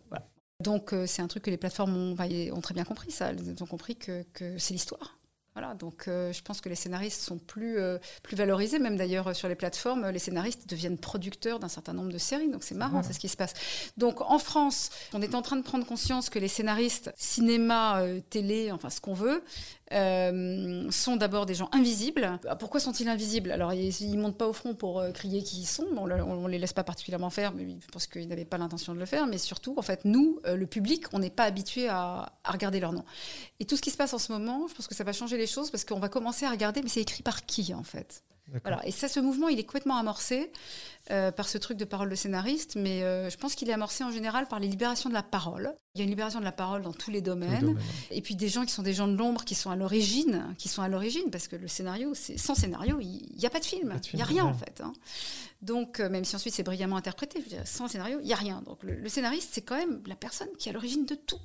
[0.64, 3.30] Donc c'est un truc que les plateformes ont, très bien compris, ça.
[3.30, 4.26] Elles ont compris que
[4.58, 5.19] c'est l'histoire.
[5.60, 9.28] Voilà, donc euh, je pense que les scénaristes sont plus, euh, plus valorisés, même d'ailleurs
[9.28, 12.76] euh, sur les plateformes, les scénaristes deviennent producteurs d'un certain nombre de séries, donc c'est
[12.76, 13.54] marrant, c'est ce qui se passe.
[13.98, 18.72] Donc en France, on est en train de prendre conscience que les scénaristes, cinéma, télé,
[18.72, 19.44] enfin ce qu'on veut,
[19.92, 22.40] sont d'abord des gens invisibles.
[22.48, 23.52] Ah, pourquoi sont-ils invisibles?
[23.52, 26.60] Alors ils, ne montent pas au front pour crier qui ils sont, on, ne les
[26.60, 29.74] laisse pas particulièrement faire, mais je qu'ils n'avaient pas l'intention de le faire, mais surtout,
[29.78, 33.04] en fait, nous, le public, on n'est pas habitué à, à regarder leur nom.
[33.60, 35.38] Et tout ce qui se passe en ce moment, je pense que ça va changer
[35.38, 38.24] les choses parce qu'on va commencer à regarder, mais c'est écrit par qui en fait?
[38.64, 38.86] Voilà.
[38.86, 40.52] Et ça, ce mouvement, il est complètement amorcé
[41.12, 44.04] euh, par ce truc de parole de scénariste, mais euh, je pense qu'il est amorcé
[44.04, 45.74] en général par les libérations de la parole.
[45.96, 47.78] Il y a une libération de la parole dans tous les domaines.
[48.12, 50.70] Et puis des gens qui sont des gens de l'ombre, qui sont à l'origine, qui
[50.70, 53.66] sont à l'origine, parce que le scénario, c'est sans scénario, il n'y a pas de
[53.66, 54.82] film, il n'y a rien en fait.
[54.82, 54.94] Hein.
[55.62, 58.34] Donc, euh, même si ensuite c'est brillamment interprété, je veux dire, sans scénario, il n'y
[58.34, 58.62] a rien.
[58.66, 61.42] Donc, le, le scénariste, c'est quand même la personne qui est à l'origine de tout,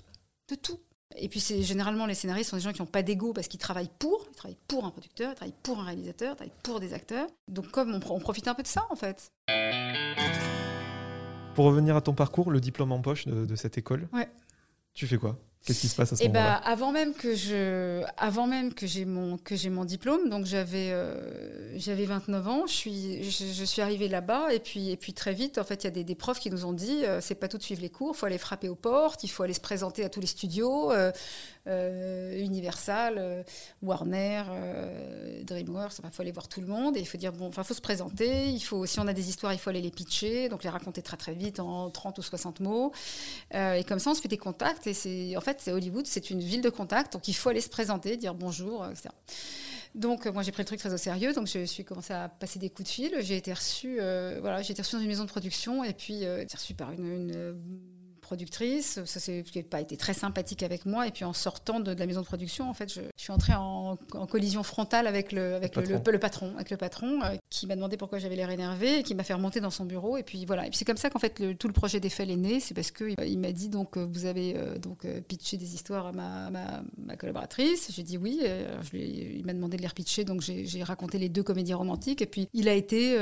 [0.49, 0.79] de tout.
[1.17, 3.61] Et puis c'est généralement les scénaristes sont des gens qui n'ont pas d'ego parce qu'ils
[3.61, 6.81] travaillent pour, ils travaillent pour un producteur, ils travaillent pour un réalisateur, ils travaillent pour
[6.81, 7.29] des acteurs.
[7.49, 9.33] Donc comme on, profite un peu de ça en fait.
[11.55, 14.29] Pour revenir à ton parcours, le diplôme en poche de, de cette école, ouais.
[14.93, 15.39] tu fais quoi?
[15.65, 16.61] Qu'est-ce qui se passe à ce eh moment-là?
[16.63, 20.45] ben, avant même que je, avant même que j'ai mon que j'ai mon diplôme, donc
[20.45, 25.15] j'avais euh, j'avais 29 ans, je suis je, suis arrivée là-bas et puis et puis
[25.15, 27.23] très vite en fait il y a des, des, profs qui nous ont dit euh,
[27.23, 29.43] c'est pas tout de suivre les cours, il faut aller frapper aux portes, il faut
[29.43, 31.13] aller se présenter à tous les studios, euh
[31.67, 33.45] Universal,
[33.83, 34.43] Warner,
[35.45, 37.75] DreamWorks, il faut aller voir tout le monde et il faut dire bon enfin faut
[37.75, 40.63] se présenter, il faut si on a des histoires il faut aller les pitcher, donc
[40.63, 42.93] les raconter très très vite en 30 ou 60 mots
[43.53, 46.31] et comme ça on se fait des contacts et c'est en fait c'est Hollywood, c'est
[46.31, 49.09] une ville de contact, donc il faut aller se présenter, dire bonjour, etc.
[49.95, 51.33] Donc, euh, moi, j'ai pris le truc très au sérieux.
[51.33, 53.17] Donc, je suis commencé à passer des coups de fil.
[53.21, 56.25] J'ai été reçue, euh, voilà, j'ai été reçue dans une maison de production et puis
[56.25, 57.57] euh, reçue par une
[58.25, 59.05] productrice.
[59.05, 61.07] Ça s'est pas été très sympathique avec moi.
[61.07, 63.97] Et puis en sortant de, la maison de production, en fait, je, suis entrée en,
[64.29, 66.13] collision frontale avec le, avec le, patron.
[66.13, 69.15] Le, patron, avec le patron, euh, qui m'a demandé pourquoi j'avais l'air énervé, et qui
[69.15, 70.17] m'a fait remonter dans son bureau.
[70.17, 70.67] Et puis voilà.
[70.67, 72.61] Et puis c'est comme ça qu'en fait tout le projet d'Eiffel est né.
[72.61, 76.07] C'est parce que euh, il m'a dit donc euh, vous avez donc pitché des histoires
[76.07, 77.93] à ma, ma, collaboratrice.
[77.93, 78.41] J'ai dit oui.
[78.43, 82.23] Je lui, il m'a demandé de les repitcher, donc j'ai raconté les deux comédies romantiques.
[82.23, 83.19] Et puis il a été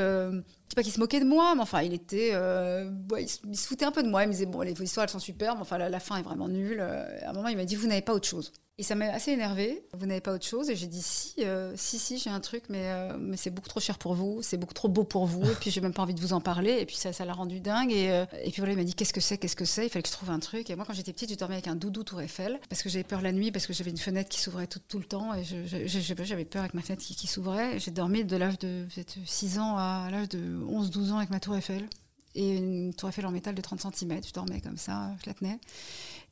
[0.73, 2.31] sais pas qu'il se moquait de moi, mais enfin, il était.
[2.33, 4.25] Euh, il, se, foutait un peu de moi.
[4.25, 6.49] Il me disait Bon, les histoires, elles sont superbes, mais enfin, la, fin est vraiment
[6.49, 6.81] nulle.
[6.81, 8.53] Euh, à un moment, il m'a dit Vous n'avez pas autre chose.
[8.79, 9.85] Et ça m'a assez énervé.
[9.93, 12.65] Vous n'avez pas autre chose Et j'ai dit si, euh, si, si, j'ai un truc,
[12.71, 15.45] mais, euh, mais c'est beaucoup trop cher pour vous, c'est beaucoup trop beau pour vous.
[15.45, 16.79] Et puis j'ai même pas envie de vous en parler.
[16.81, 17.93] Et puis ça, ça l'a rendu dingue.
[17.93, 19.87] Et, euh, et puis voilà, il m'a dit qu'est-ce que c'est, qu'est-ce que c'est.
[19.87, 20.71] Il fallait que je trouve un truc.
[20.71, 23.05] Et moi, quand j'étais petite, je dormais avec un doudou Tour Eiffel parce que j'avais
[23.05, 25.35] peur la nuit, parce que j'avais une fenêtre qui s'ouvrait tout, le temps.
[25.35, 27.79] Et j'avais peur avec ma fenêtre qui s'ouvrait.
[27.79, 28.87] J'ai dormi de l'âge de
[29.27, 31.87] 6 ans à l'âge de 11-12 ans avec ma Tour Eiffel
[32.35, 34.21] et une tour Eiffel en métal de 30 cm.
[34.27, 35.59] Je dormais comme ça, je la tenais.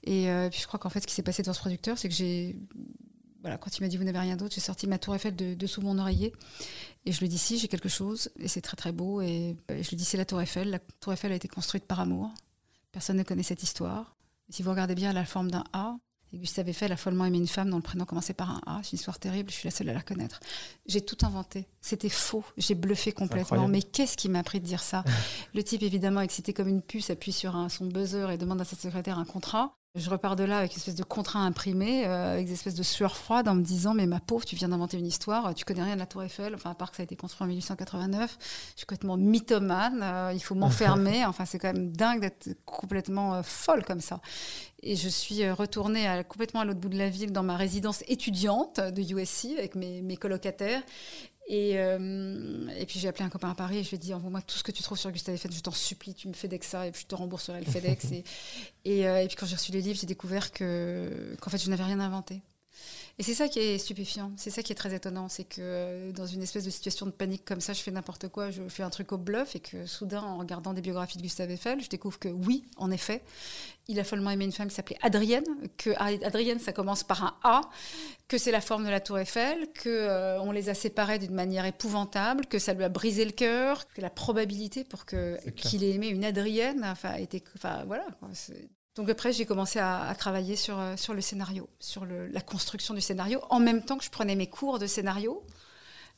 [0.04, 2.14] Et puis je crois qu'en fait, ce qui s'est passé dans ce producteur, c'est que
[2.14, 2.56] j'ai
[3.42, 5.54] voilà, quand il m'a dit vous n'avez rien d'autre, j'ai sorti ma tour Eiffel de,
[5.54, 6.32] dessous mon oreiller
[7.06, 9.88] et je lui dis si j'ai quelque chose et c'est très très beau et, je
[9.88, 10.70] lui dis c'est la tour Eiffel.
[10.70, 12.30] La tour Eiffel a été construite par amour.
[12.92, 14.16] Personne ne connaît cette histoire.
[14.50, 15.96] Si vous regardez bien, la forme d'un A.
[16.32, 18.80] Et Gustave Eiffel a follement aimé une femme dont le prénom commençait par un A.
[18.82, 20.40] C'est une histoire terrible, je suis la seule à la connaître.
[20.86, 21.66] J'ai tout inventé.
[21.80, 22.44] C'était faux.
[22.56, 23.66] J'ai bluffé complètement.
[23.66, 25.04] Mais qu'est-ce qui m'a appris de dire ça?
[25.54, 28.64] Le type, évidemment, excité comme une puce, appuie sur un, son buzzer et demande à
[28.64, 29.74] sa secrétaire un contrat.
[29.96, 32.82] Je repars de là avec une espèce de contrat imprimé, euh, avec des espèces de
[32.84, 35.82] sueur froide en me disant Mais ma pauvre, tu viens d'inventer une histoire, tu connais
[35.82, 38.38] rien de la Tour Eiffel, enfin, à part que ça a été construit en 1889.
[38.40, 41.24] Je suis complètement mythomane, euh, il faut m'enfermer.
[41.26, 44.20] enfin, c'est quand même dingue d'être complètement euh, folle comme ça.
[44.84, 48.04] Et je suis retournée à, complètement à l'autre bout de la ville dans ma résidence
[48.06, 50.82] étudiante de USC avec mes, mes colocataires.
[51.52, 54.14] Et, euh, et puis j'ai appelé un copain à Paris et je lui ai dit
[54.14, 56.64] envoie-moi tout ce que tu trouves sur Gustave Eiffel, je t'en supplie, tu me FedEx
[56.64, 58.04] ça et puis je te rembourserai le FedEx.
[58.12, 58.24] et,
[58.84, 61.68] et, euh, et, puis quand j'ai reçu les livres, j'ai découvert que qu'en fait je
[61.68, 62.40] n'avais rien inventé.
[63.20, 66.10] Et c'est ça qui est stupéfiant, c'est ça qui est très étonnant, c'est que euh,
[66.10, 68.82] dans une espèce de situation de panique comme ça, je fais n'importe quoi, je fais
[68.82, 71.90] un truc au bluff et que soudain, en regardant des biographies de Gustave Eiffel, je
[71.90, 73.20] découvre que oui, en effet,
[73.88, 75.44] il a follement aimé une femme qui s'appelait Adrienne,
[75.76, 77.60] que Adrienne, ça commence par un A,
[78.26, 81.34] que c'est la forme de la tour Eiffel, que euh, on les a séparés d'une
[81.34, 85.84] manière épouvantable, que ça lui a brisé le cœur, que la probabilité pour que qu'il
[85.84, 88.06] ait aimé une Adrienne, enfin, était, enfin voilà,
[88.96, 93.00] donc après, j'ai commencé à, travailler sur, euh, sur le scénario, sur la construction du
[93.00, 95.44] scénario, en même temps que je prenais mes cours de scénario.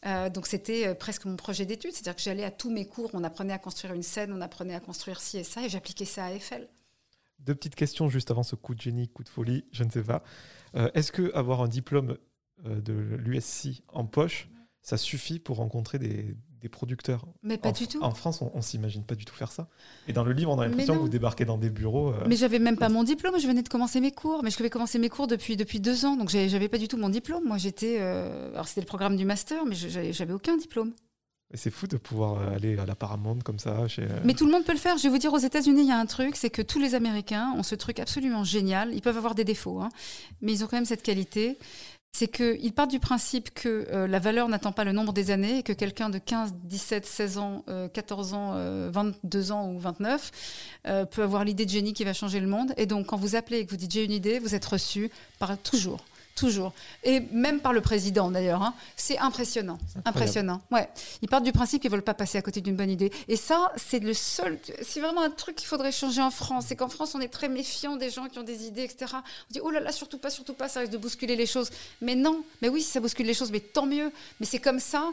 [0.05, 3.11] Euh, donc c'était euh, presque mon projet d'étude, c'est-à-dire que j'allais à tous mes cours,
[3.13, 6.07] on apprenait à construire une scène, on apprenait à construire ci et ça, et j'appliquais
[6.07, 6.69] ça à Eiffel.
[7.39, 10.03] Deux petites questions juste avant ce coup de génie, coup de folie, je ne sais
[10.03, 10.23] pas.
[10.95, 12.17] Est-ce que avoir un diplôme
[12.65, 14.49] de l'USC en poche,
[14.83, 17.25] ça suffit pour rencontrer des, des producteurs.
[17.43, 18.03] Mais pas en, du tout.
[18.03, 19.69] En France, on, on s'imagine pas du tout faire ça.
[20.09, 22.11] Et dans le livre, on a l'impression que vous débarquez dans des bureaux.
[22.11, 23.39] Euh, mais j'avais même pas mon diplôme.
[23.39, 24.43] Je venais de commencer mes cours.
[24.43, 26.17] Mais je devais commencer mes cours depuis depuis deux ans.
[26.17, 27.45] Donc j'avais pas du tout mon diplôme.
[27.45, 27.99] Moi, j'étais.
[28.01, 30.93] Euh, alors c'était le programme du master, mais j'avais aucun diplôme.
[31.55, 33.87] C'est fou de pouvoir euh, aller à la Paramount comme ça.
[33.87, 34.07] Chez...
[34.25, 34.97] Mais tout le monde peut le faire.
[34.97, 36.95] Je vais vous dire, aux États-Unis, il y a un truc, c'est que tous les
[36.95, 38.95] Américains ont ce truc absolument génial.
[38.95, 39.91] Ils peuvent avoir des défauts, hein,
[40.41, 41.59] mais ils ont quand même cette qualité
[42.15, 45.59] c'est qu'ils partent du principe que euh, la valeur n'attend pas le nombre des années
[45.59, 49.79] et que quelqu'un de 15, 17, 16 ans, 14 euh, ans, 22 euh, ans ou
[49.79, 50.31] 29
[51.11, 52.75] peut avoir l'idée de génie qui va changer le monde.
[52.77, 55.11] Et donc, quand vous appelez et que vous dites j'ai une idée, vous êtes reçu
[55.39, 56.73] par toujours Toujours.
[57.05, 58.63] Et même par le président d'ailleurs.
[58.63, 58.75] Hein.
[58.97, 59.79] C'est impressionnant.
[60.05, 60.63] Impressionnant.
[60.71, 60.89] Ouais.
[61.21, 63.13] Ils partent du principe qu'ils ne veulent pas passer à côté d'une bonne idée.
[63.29, 64.59] Et ça, c'est le seul.
[64.83, 66.67] C'est vraiment un truc qu'il faudrait changer en France.
[66.69, 69.13] C'est qu'en France, on est très méfiant des gens qui ont des idées, etc.
[69.15, 71.71] On dit oh là là, surtout pas, surtout pas, ça risque de bousculer les choses.
[72.01, 72.43] Mais non.
[72.63, 74.11] Mais oui, ça bouscule les choses, mais tant mieux.
[74.41, 75.11] Mais c'est comme ça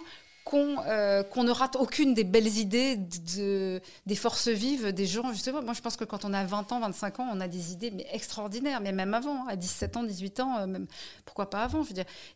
[0.54, 5.32] euh, qu'on ne rate aucune des belles idées de, des forces vives des gens.
[5.32, 7.72] Justement, moi, je pense que quand on a 20 ans, 25 ans, on a des
[7.72, 10.88] idées mais extraordinaires, mais même avant, à 17 ans, 18 ans, euh, même,
[11.26, 11.86] pourquoi pas avant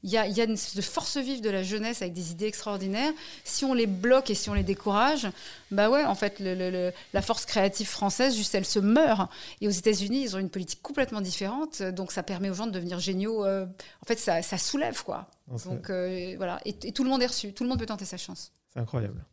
[0.04, 3.12] il y a, une force vive de la jeunesse avec des idées extraordinaires.
[3.44, 5.28] Si on les bloque et si on les décourage,
[5.72, 9.30] bah ouais, en fait, la force créative française, juste, elle se meurt.
[9.62, 12.72] Et aux États-Unis, ils ont une politique complètement différente, donc ça permet aux gens de
[12.72, 13.46] devenir géniaux.
[13.46, 13.66] Euh,
[14.02, 15.28] en fait, ça, ça soulève, quoi.
[15.66, 18.18] Donc euh, voilà, et, tout le monde est reçu, tout le monde peut tenter sa
[18.18, 18.54] chance.
[18.70, 19.24] C'est incroyable.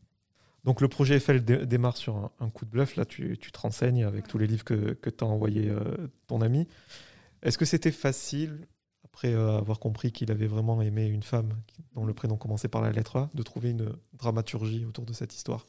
[0.64, 2.96] Donc le projet Eiffel démarre sur un, coup de bluff.
[2.96, 6.42] Là, tu, tu te renseignes avec tous les livres que, que t'as envoyé euh, ton
[6.42, 6.68] ami.
[7.42, 8.66] Est-ce que c'était facile,
[9.04, 11.54] après euh, avoir compris qu'il avait vraiment aimé une femme
[11.94, 15.34] dont le prénom commençait par la lettre A, de trouver une dramaturgie autour de cette
[15.34, 15.66] histoire?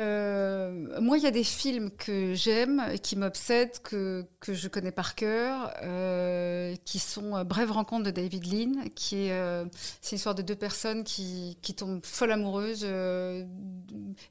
[0.00, 4.90] Euh, moi, il y a des films que j'aime qui m'obsèdent, que, que je connais
[4.90, 9.64] par cœur, euh, qui sont euh, Brève rencontre de David Lean, qui est euh,
[10.00, 12.82] c'est l'histoire de deux personnes qui, qui tombent folles amoureuses.
[12.82, 13.44] Euh,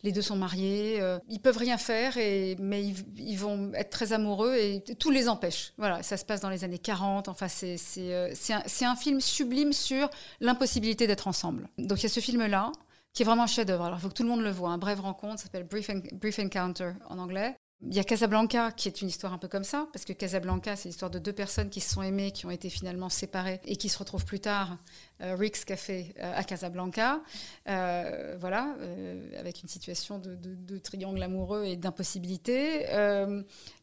[0.04, 4.12] les deux sont mariés, ils peuvent rien faire, et, mais ils, ils, vont être très
[4.12, 5.74] amoureux et tout les empêche.
[5.78, 7.30] Voilà, ça se passe dans les années 40.
[7.30, 10.10] Enfin, c'est c'est un, un film sublime sur
[10.42, 11.70] l'impossibilité d'être ensemble.
[11.78, 12.72] Donc il y a ce film-là
[13.14, 13.86] qui est vraiment un chef-d'œuvre.
[13.86, 14.72] Alors, il faut que tout le monde le voit.
[14.72, 17.56] Un brève rencontre, s'appelle Brief, Brief Encounter en anglais.
[17.86, 20.78] Il y a Casablanca, qui est une histoire un peu comme ça, parce que Casablanca,
[20.78, 23.76] c'est l'histoire de deux personnes qui se sont aimées, qui ont été finalement séparées et
[23.76, 24.78] qui se retrouvent plus tard.
[25.22, 27.22] Euh, Rick's Café euh, à Casablanca,
[27.68, 32.86] euh, voilà, euh, avec une situation de, triangle amoureux et d'impossibilité.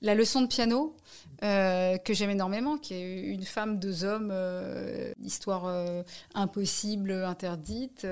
[0.01, 0.97] La leçon de piano,
[1.43, 4.33] que j'aime énormément, qui est une femme, deux hommes,
[5.23, 8.07] histoire impossible, interdite.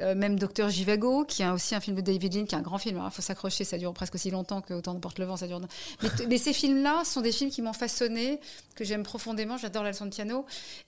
[0.00, 2.62] Euh, même Docteur Jivago, qui a aussi un film de David Lean, qui est un
[2.62, 3.02] grand film.
[3.04, 5.48] Il faut s'accrocher, ça dure presque aussi longtemps que Autant de porte le vent, ça
[5.48, 5.60] dure.
[6.28, 8.38] Mais, ces films-là sont des films qui m'ont façonné,
[8.76, 9.56] que j'aime profondément.
[9.56, 9.90] J'adore la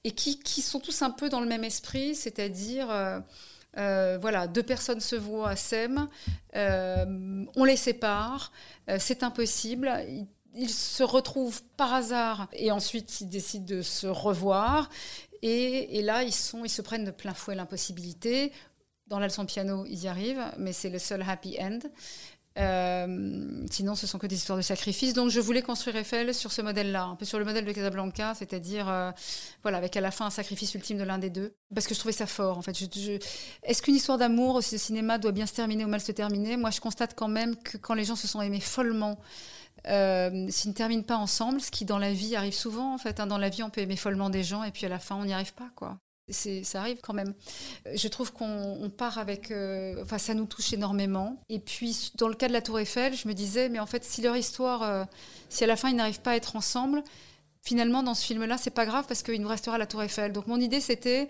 [0.04, 2.90] et qui, sont tous un peu dans le même esprit, c'est-à-dire.
[2.90, 3.18] Euh,
[3.78, 6.08] euh, voilà, deux personnes se voient, s'aiment,
[6.54, 8.52] on les sépare,
[8.98, 9.92] c'est impossible.
[10.54, 14.90] Ils, se retrouvent par hasard et ensuite ils décident de se revoir.
[15.42, 18.52] Et, là, ils se prennent de plein fouet l'impossibilité.
[19.10, 21.80] Dans la piano, ils y arrivent, mais c'est le seul happy end.
[22.58, 25.14] Euh, sinon, ce sont que des histoires de sacrifice.
[25.14, 28.34] Donc, je voulais construire Eiffel sur ce modèle-là, un peu sur le modèle de Casablanca,
[28.36, 29.10] c'est-à-dire, euh,
[29.62, 31.98] voilà, avec à la fin un sacrifice ultime de l'un des deux, parce que je
[31.98, 32.56] trouvais ça fort.
[32.56, 32.72] En fait,
[33.64, 36.56] est-ce qu'une histoire d'amour au cinéma doit bien se terminer ou mal se terminer?
[36.56, 39.18] Moi, je constate quand même que quand les gens se sont aimés follement,
[39.88, 43.18] euh, s'ils ne terminent pas ensemble, ce qui dans la vie arrive souvent, en fait,
[43.18, 45.16] hein, dans la vie, on peut aimer follement des gens et puis à la fin,
[45.16, 45.98] on n'y arrive pas, quoi
[46.30, 47.34] ça arrive quand même.
[47.94, 51.42] Je trouve qu'on part avec, euh, enfin, ça nous touche énormément.
[51.48, 54.04] Et puis, dans le cas de la Tour Eiffel, je me disais, mais en fait,
[54.04, 55.04] si leur histoire, euh,
[55.48, 57.02] si à la fin ils n'arrivent pas à être ensemble,
[57.62, 60.32] finalement, dans ce film-là, c'est pas grave parce qu'il nous restera la Tour Eiffel.
[60.32, 61.28] Donc, mon idée, c'était,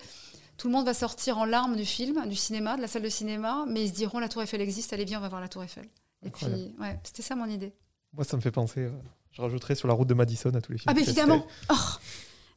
[0.57, 3.09] tout le monde va sortir en larmes du film, du cinéma, de la salle de
[3.09, 5.49] cinéma, mais ils se diront, la Tour Eiffel existe, allez, viens, on va voir la
[5.49, 5.87] Tour Eiffel.
[6.25, 6.47] Et puis,
[6.79, 7.73] ouais, c'était ça mon idée.
[8.13, 8.81] Moi, ça me fait penser.
[8.81, 8.91] Euh,
[9.33, 10.91] je rajouterais sur la route de Madison à tous les films.
[10.91, 11.47] Ah, mais évidemment!
[11.71, 11.75] Oh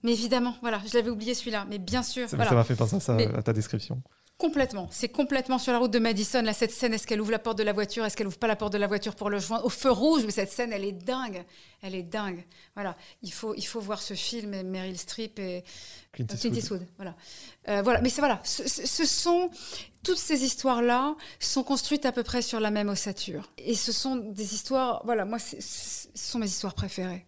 [0.04, 2.30] mais évidemment, voilà, je l'avais oublié celui-là, mais bien sûr.
[2.30, 4.02] Ça m'a fait penser à ça, à ta description.
[4.38, 4.90] Complètement.
[4.92, 6.42] C'est complètement sur la route de Madison.
[6.42, 8.48] Là, cette scène, est-ce qu'elle ouvre la porte de la voiture Est-ce qu'elle ouvre pas
[8.48, 10.84] la porte de la voiture pour le joindre Au feu rouge, mais cette scène, elle
[10.84, 11.46] est dingue.
[11.82, 12.44] Elle est dingue.
[12.74, 12.98] Voilà.
[13.22, 15.64] Il faut, il faut voir ce film et Meryl Streep et
[16.12, 16.86] Clint Eastwood.
[16.98, 17.16] Voilà.
[17.70, 18.02] Euh, voilà.
[18.02, 18.42] Mais c'est voilà.
[18.44, 19.50] Ce, ce, sont
[20.04, 23.50] toutes ces histoires-là sont construites à peu près sur la même ossature.
[23.60, 25.04] Et ce sont des histoires.
[25.06, 25.24] Voilà.
[25.26, 27.26] Moi, ce sont mes histoires préférées.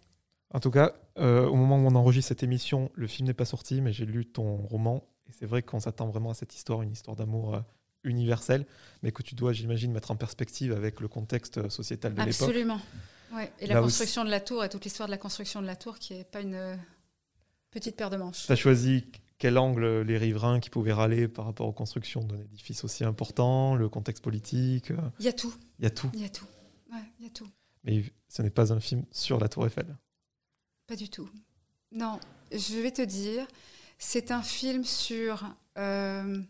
[0.54, 3.44] En tout cas, euh, au moment où on enregistre cette émission, le film n'est pas
[3.44, 5.04] sorti, mais j'ai lu ton roman.
[5.28, 7.60] Et c'est vrai qu'on s'attend vraiment à cette histoire, une histoire d'amour euh,
[8.04, 8.64] universelle,
[9.02, 12.48] mais que tu dois, j'imagine, mettre en perspective avec le contexte sociétal de l'époque.
[12.48, 12.80] Absolument.
[13.34, 13.52] Ouais.
[13.58, 15.98] Et la construction de la tour et toute l'histoire de la construction de la tour
[15.98, 16.78] qui n'est pas une
[17.72, 18.46] petite paire de manches.
[18.46, 19.04] Tu as choisi
[19.38, 23.74] quel angle les riverains qui pouvaient râler par rapport aux constructions d'un édifice aussi important,
[23.74, 24.92] le contexte politique.
[25.18, 25.52] Il y a tout.
[25.80, 26.10] Il y a tout.
[26.14, 26.46] Il y a tout.
[26.92, 27.48] Ouais, il y a tout.
[27.84, 29.96] Mais ce n'est pas un film sur la Tour Eiffel.
[30.86, 31.28] Pas du tout.
[31.92, 32.20] Non,
[32.52, 33.46] je vais te dire,
[33.98, 35.44] c'est un film sur.
[35.78, 36.40] euh,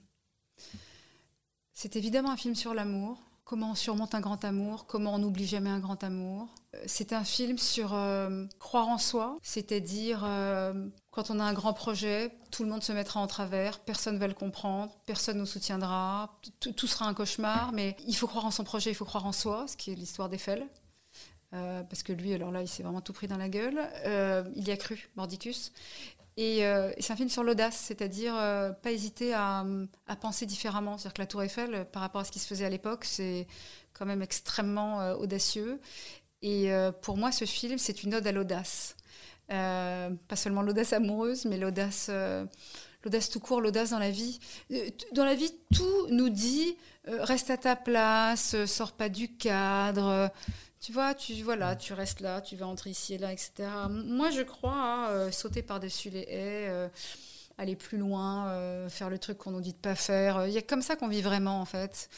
[1.72, 3.18] c'est évidemment un film sur l'amour.
[3.44, 6.48] Comment on surmonte un grand amour, comment on n'oublie jamais un grand amour.
[6.86, 11.72] C'est un film sur euh, croire en soi, c'est-à-dire euh, quand on a un grand
[11.72, 15.46] projet, tout le monde se mettra en travers, personne ne va le comprendre, personne nous
[15.46, 19.04] soutiendra, tout, tout sera un cauchemar, mais il faut croire en son projet, il faut
[19.04, 20.66] croire en soi, ce qui est l'histoire d'Eiffel.
[21.54, 23.78] Euh, parce que lui, alors là, il s'est vraiment tout pris dans la gueule.
[24.04, 25.72] Euh, il y a cru, Mordicus.
[26.36, 28.34] Et, euh, et c'est un film sur l'audace, c'est-à-dire
[28.82, 29.64] pas hésiter à,
[30.20, 30.98] penser différemment.
[30.98, 33.46] C'est-à-dire que la Tour Eiffel, par rapport à ce qui se faisait à l'époque, c'est
[33.94, 35.80] quand même extrêmement audacieux.
[36.42, 38.96] Et pour moi, ce film, c'est une ode à l'audace.
[39.48, 42.10] Pas seulement l'audace amoureuse, mais l'audace,
[43.32, 44.38] tout court, l'audace dans la vie.
[45.12, 50.30] Dans la vie, tout nous dit reste à ta place, sors pas du cadre.
[50.86, 53.68] Tu vois, tu voilà, tu restes là, tu vas entrer ici et là, etc.
[53.90, 56.88] Moi, je crois à euh, sauter par-dessus les haies, euh,
[57.58, 60.46] aller plus loin, euh, faire le truc qu'on nous dit de pas faire.
[60.46, 62.08] Il y a comme ça qu'on vit vraiment, en fait.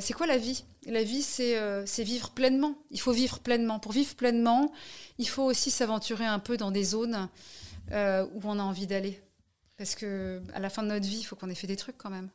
[0.00, 0.64] C'est quoi la vie?
[0.86, 2.74] La vie, c'est vivre pleinement.
[2.90, 3.78] Il faut vivre pleinement.
[3.78, 4.72] Pour vivre pleinement,
[5.18, 7.28] il faut aussi s'aventurer un peu dans des zones
[7.92, 9.20] où on a envie d'aller.
[9.76, 11.98] Parce que à la fin de notre vie, il faut qu'on ait fait des trucs
[11.98, 12.28] quand même.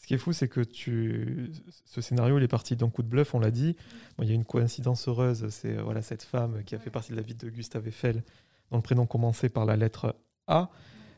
[0.00, 1.52] Ce qui est fou, c'est que tu...
[1.84, 3.76] ce scénario, il est parti d'un coup de bluff, on l'a dit.
[4.16, 6.90] Bon, il y a une coïncidence heureuse, c'est euh, voilà, cette femme qui a fait
[6.90, 8.24] partie de la vie de Gustave Eiffel,
[8.70, 10.70] dont le prénom commençait par la lettre A.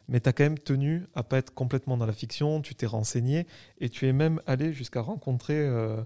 [0.08, 2.86] Mais tu as quand même tenu à pas être complètement dans la fiction, tu t'es
[2.86, 3.46] renseigné
[3.78, 6.02] et tu es même allé jusqu'à rencontrer euh,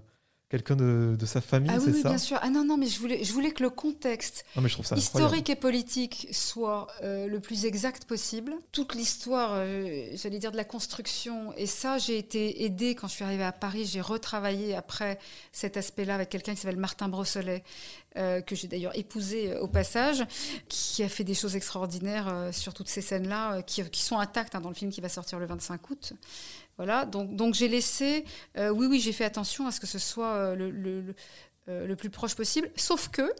[0.49, 2.39] quelqu'un de, de sa famille, Ah oui, c'est oui, ça bien sûr.
[2.41, 4.85] Ah non, non, mais je voulais, je voulais que le contexte Non, mais je trouve
[4.85, 5.25] ça incroyable.
[5.25, 8.53] historique et politique soit euh, le plus exact possible.
[8.71, 11.53] Toute l'histoire, euh, j'allais dire, de la construction.
[11.57, 13.85] Et ça, j'ai été aidée quand je suis arrivée à Paris.
[13.85, 15.19] J'ai retravaillé après
[15.51, 17.63] cet aspect-là avec quelqu'un qui s'appelle Martin Brossolet,
[18.15, 20.25] euh, que j'ai d'ailleurs épousé euh, au passage,
[20.69, 24.55] qui a fait des choses extraordinaires euh, sur toutes ces scènes-là, qui, qui sont intactes
[24.55, 26.13] hein, dans le film qui va sortir le 25 août.
[26.77, 28.23] Voilà, donc, j'ai laissé.
[28.57, 31.15] euh, oui, oui, j'ai fait attention à ce que ce soit euh, le-
[31.69, 32.69] euh, le plus proche possible.
[32.75, 33.31] Sauf que,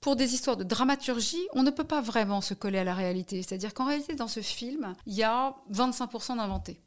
[0.00, 3.42] pour des histoires de dramaturgie, on ne peut pas vraiment se coller à la réalité.
[3.42, 6.80] C'est-à-dire qu'en réalité, dans ce film, il y a 25% d'inventé.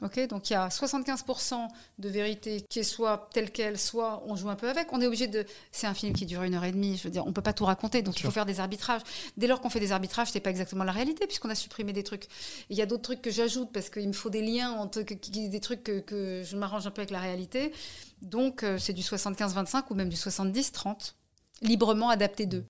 [0.00, 4.50] Donc il y a 75% de vérité qui est soit telle qu'elle, soit on joue
[4.50, 4.92] un peu avec.
[4.92, 5.44] On est obligé de.
[5.70, 6.96] C'est un film qui dure une heure et demie.
[6.96, 9.02] Je veux dire, on peut pas tout raconter, donc il faut faire des arbitrages.
[9.36, 12.02] Dès lors qu'on fait des arbitrages, c'est pas exactement la réalité puisqu'on a supprimé des
[12.02, 12.26] trucs.
[12.70, 15.60] Il y a d'autres trucs que j'ajoute parce qu'il me faut des liens entre des
[15.60, 17.72] trucs que, que je m'arrange un peu avec la réalité.
[18.20, 21.14] Donc euh, c'est du 75-25 ou même du 70-30,
[21.62, 22.64] librement adapté d'eux.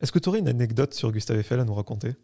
[0.00, 2.14] Est-ce que tu aurais une anecdote sur Gustave Eiffel à nous raconter?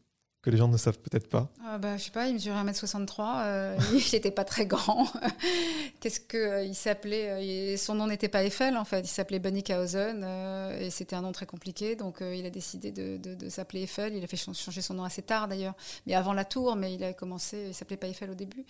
[0.42, 3.42] Que les gens ne savent peut-être pas Ah bah, je sais pas, il mesurait 1m63,
[3.44, 5.06] euh, il n'était pas très grand.
[6.00, 6.72] Qu'est-ce que euh,
[7.04, 11.22] euh, Son nom n'était pas Eiffel en fait, il s'appelait Bonnickhausen euh, et c'était un
[11.22, 14.14] nom très compliqué, donc euh, il a décidé de, s'appeler Eiffel.
[14.14, 15.74] Il a fait ch- changer son nom assez tard d'ailleurs,
[16.06, 18.64] mais avant la tour, mais il a commencé, il s'appelait pas Eiffel au début.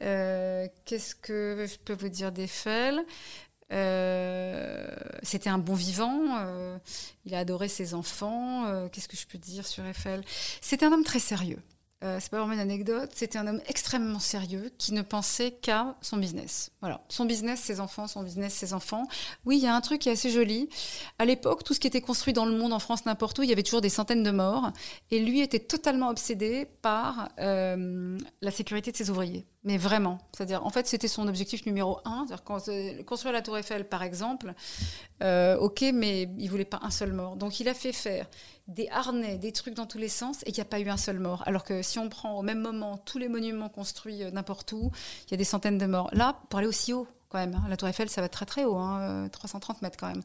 [0.00, 2.98] Euh, Qu'est-ce que je peux vous dire d'Eiffel?
[2.98, 3.02] Euh,
[3.70, 6.76] c'était un bon vivant, euh,
[7.24, 8.66] il a adoré ses enfants.
[8.66, 10.22] euh, Qu'est-ce que je peux dire sur Eiffel?
[10.60, 11.58] C'était un homme très sérieux.
[12.02, 15.96] Euh, c'est pas vraiment une anecdote, c'était un homme extrêmement sérieux qui ne pensait qu'à
[16.00, 16.70] son business.
[16.80, 19.06] Voilà, son business, ses enfants, son business, ses enfants.
[19.44, 20.70] Oui, il y a un truc qui est assez joli.
[21.18, 23.50] À l'époque, tout ce qui était construit dans le monde, en France, n'importe où, il
[23.50, 24.70] y avait toujours des centaines de morts.
[25.10, 29.44] Et lui était totalement obsédé par euh, la sécurité de ses ouvriers.
[29.62, 30.18] Mais vraiment.
[30.32, 32.24] C'est-à-dire, en fait, c'était son objectif numéro un.
[32.68, 34.54] Euh, construire la Tour Eiffel, par exemple,
[35.22, 37.36] euh, ok, mais il voulait pas un seul mort.
[37.36, 38.26] Donc, il a fait faire
[38.68, 40.96] des harnais, des trucs dans tous les sens, et il n'y a pas eu un
[40.96, 41.42] seul mort.
[41.46, 44.90] Alors que si on prend au même moment tous les monuments construits euh, n'importe où,
[45.26, 46.08] il y a des centaines de morts.
[46.12, 48.64] Là, pour aller aussi haut, quand même, hein, la Tour Eiffel, ça va très très
[48.64, 50.22] haut, hein, euh, 330 mètres quand même.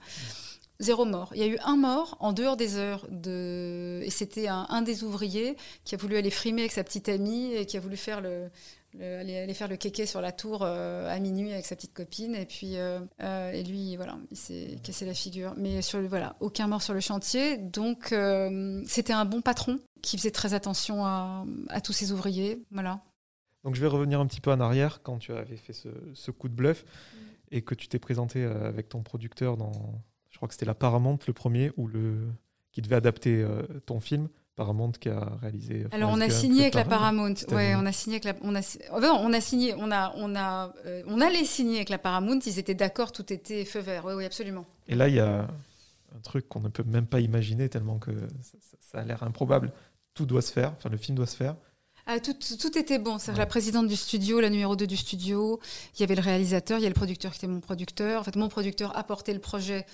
[0.79, 1.31] Zéro mort.
[1.33, 4.01] Il y a eu un mort en dehors des heures de.
[4.03, 7.65] Et c'était un des ouvriers qui a voulu aller frimer avec sa petite amie et
[7.65, 8.49] qui a voulu faire le.
[8.97, 12.35] Le- aller, faire le kéké sur la tour euh, à minuit avec sa petite copine.
[12.35, 15.53] Et puis euh, euh, et lui voilà il s'est cassé la figure.
[15.57, 17.57] Mais sur voilà aucun mort sur le chantier.
[17.57, 18.13] Donc
[18.87, 21.45] c'était un bon patron qui faisait très attention à,
[21.83, 22.63] tous ses ouvriers.
[22.71, 23.01] Voilà.
[23.63, 26.31] Donc je vais revenir un petit peu en arrière quand tu avais fait ce, ce
[26.31, 26.85] coup de bluff
[27.51, 29.71] et que tu t'es présenté avec ton producteur dans,
[30.29, 32.27] je crois que c'était la Paramount le premier ou le
[32.71, 33.45] qui devait adapter
[33.85, 34.27] ton film.
[34.55, 35.85] Paramount qui a réalisé.
[35.91, 36.85] Alors on a signé avec la.
[36.85, 37.33] Paramount.
[37.51, 38.61] Ouais, on a signé avec la on a
[38.93, 41.97] oh, non, on a signé, on a on a euh, on allait signer avec la
[41.97, 44.05] Paramount, ils étaient d'accord, tout était feu vert.
[44.05, 44.65] Oui oui, absolument.
[44.87, 45.47] Et là, il y a
[46.15, 49.23] un truc qu'on ne peut même pas imaginer tellement que ça, ça- ça a l'air
[49.23, 49.73] improbable.
[50.13, 51.55] Tout doit se faire, enfin le film doit se faire.
[52.05, 53.17] ah, tout, tout, était bon.
[53.19, 55.59] C'est la présidente du studio, la numéro 2 du studio.
[55.95, 58.21] Il y avait le réalisateur, il y a le producteur qui était mon producteur.
[58.21, 59.85] En fait, mon producteur apportait le projet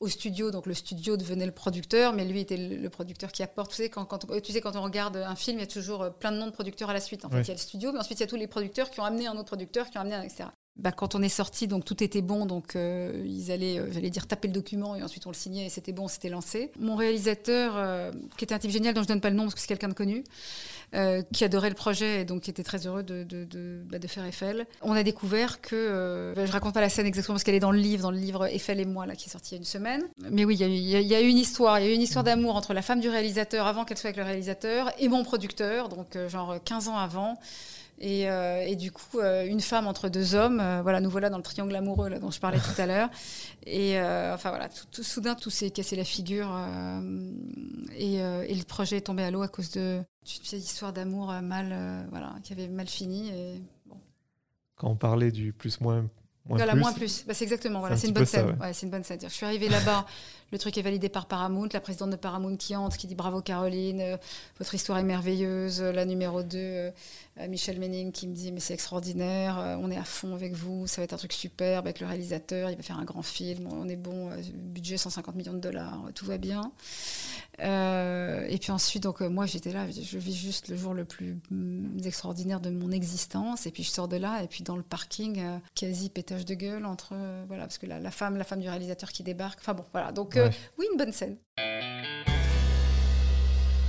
[0.00, 3.70] au studio, donc le studio devenait le producteur, mais lui était le, producteur qui apporte.
[3.70, 6.02] Tu sais quand, quand, tu sais, quand on regarde un film, il y a toujours
[6.02, 7.24] euh, plein de noms de producteurs à la suite.
[7.24, 8.90] En fait, il y a le studio, mais ensuite il y a tous les producteurs
[8.90, 10.44] qui ont amené un autre producteur, qui ont amené un, etc.
[10.78, 14.10] Bah, quand on est sorti, donc tout était bon, donc euh, ils allaient, euh, j'allais
[14.10, 16.70] dire, taper le document et ensuite on le signait et c'était bon, c'était lancé.
[16.78, 19.60] Mon réalisateur, qui était un type génial, dont je donne pas le nom parce que
[19.60, 20.24] c'est quelqu'un de connu,
[20.94, 23.98] euh, qui adorait le projet et donc qui était très heureux de, de, de, bah,
[23.98, 24.66] de faire Eiffel.
[24.82, 27.60] On a découvert que, euh, bah, je raconte pas la scène exactement parce qu'elle est
[27.60, 29.58] dans le livre, dans le livre Eiffel et moi, là, qui est sorti il y
[29.58, 30.04] a une semaine.
[30.30, 32.22] Mais oui, il y, y, a eu une histoire, il y a eu une histoire
[32.22, 35.88] d'amour entre la femme du réalisateur avant qu'elle soit avec le réalisateur et mon producteur,
[35.88, 37.36] donc euh, genre 15 ans avant.
[37.98, 41.30] Et, euh, et, du coup, euh, une femme entre deux hommes, euh, voilà, nous voilà
[41.30, 43.08] dans le triangle amoureux là, dont je parlais tout à l'heure.
[43.64, 46.56] Et enfin voilà, tout, tout, soudain, tout s'est cassé la figure
[47.96, 51.32] et, et, le projet est tombé à l'eau à cause de d'une petite histoire d'amour
[51.42, 53.30] mal, voilà, qui avait mal fini.
[53.30, 53.96] Et, bon.
[54.76, 56.06] Quand on parlait du plus-moins
[56.48, 56.80] Moins voilà, plus.
[56.80, 57.24] moins plus.
[57.26, 57.80] Bah, c'est exactement.
[57.80, 58.16] Voilà, c'est une.
[58.16, 58.72] Ouais.
[58.82, 59.18] une bonne scène.
[59.20, 60.06] Je suis arrivée là-bas,
[60.52, 63.40] le truc est validé par Paramount, la présidente de Paramount qui entre, qui dit bravo
[63.40, 64.18] Caroline,
[64.58, 65.82] votre histoire est merveilleuse.
[65.82, 66.92] La numéro 2,
[67.38, 70.54] euh, Michel Méning qui me dit mais c'est extraordinaire, euh, on est à fond avec
[70.54, 73.22] vous, ça va être un truc superbe avec le réalisateur, il va faire un grand
[73.22, 76.72] film, on est bon, euh, budget 150 millions de dollars, tout va bien.
[77.58, 81.98] et puis ensuite, donc moi j'étais là, je vis juste le jour le plus mm,
[82.04, 85.42] extraordinaire de mon existence, et puis je sors de là, et puis dans le parking,
[85.74, 87.14] quasi pétage de gueule entre
[87.48, 90.12] voilà parce que la, la, femme, la femme du réalisateur qui débarque, enfin bon voilà,
[90.12, 90.35] donc
[90.78, 91.36] oui une bonne scène.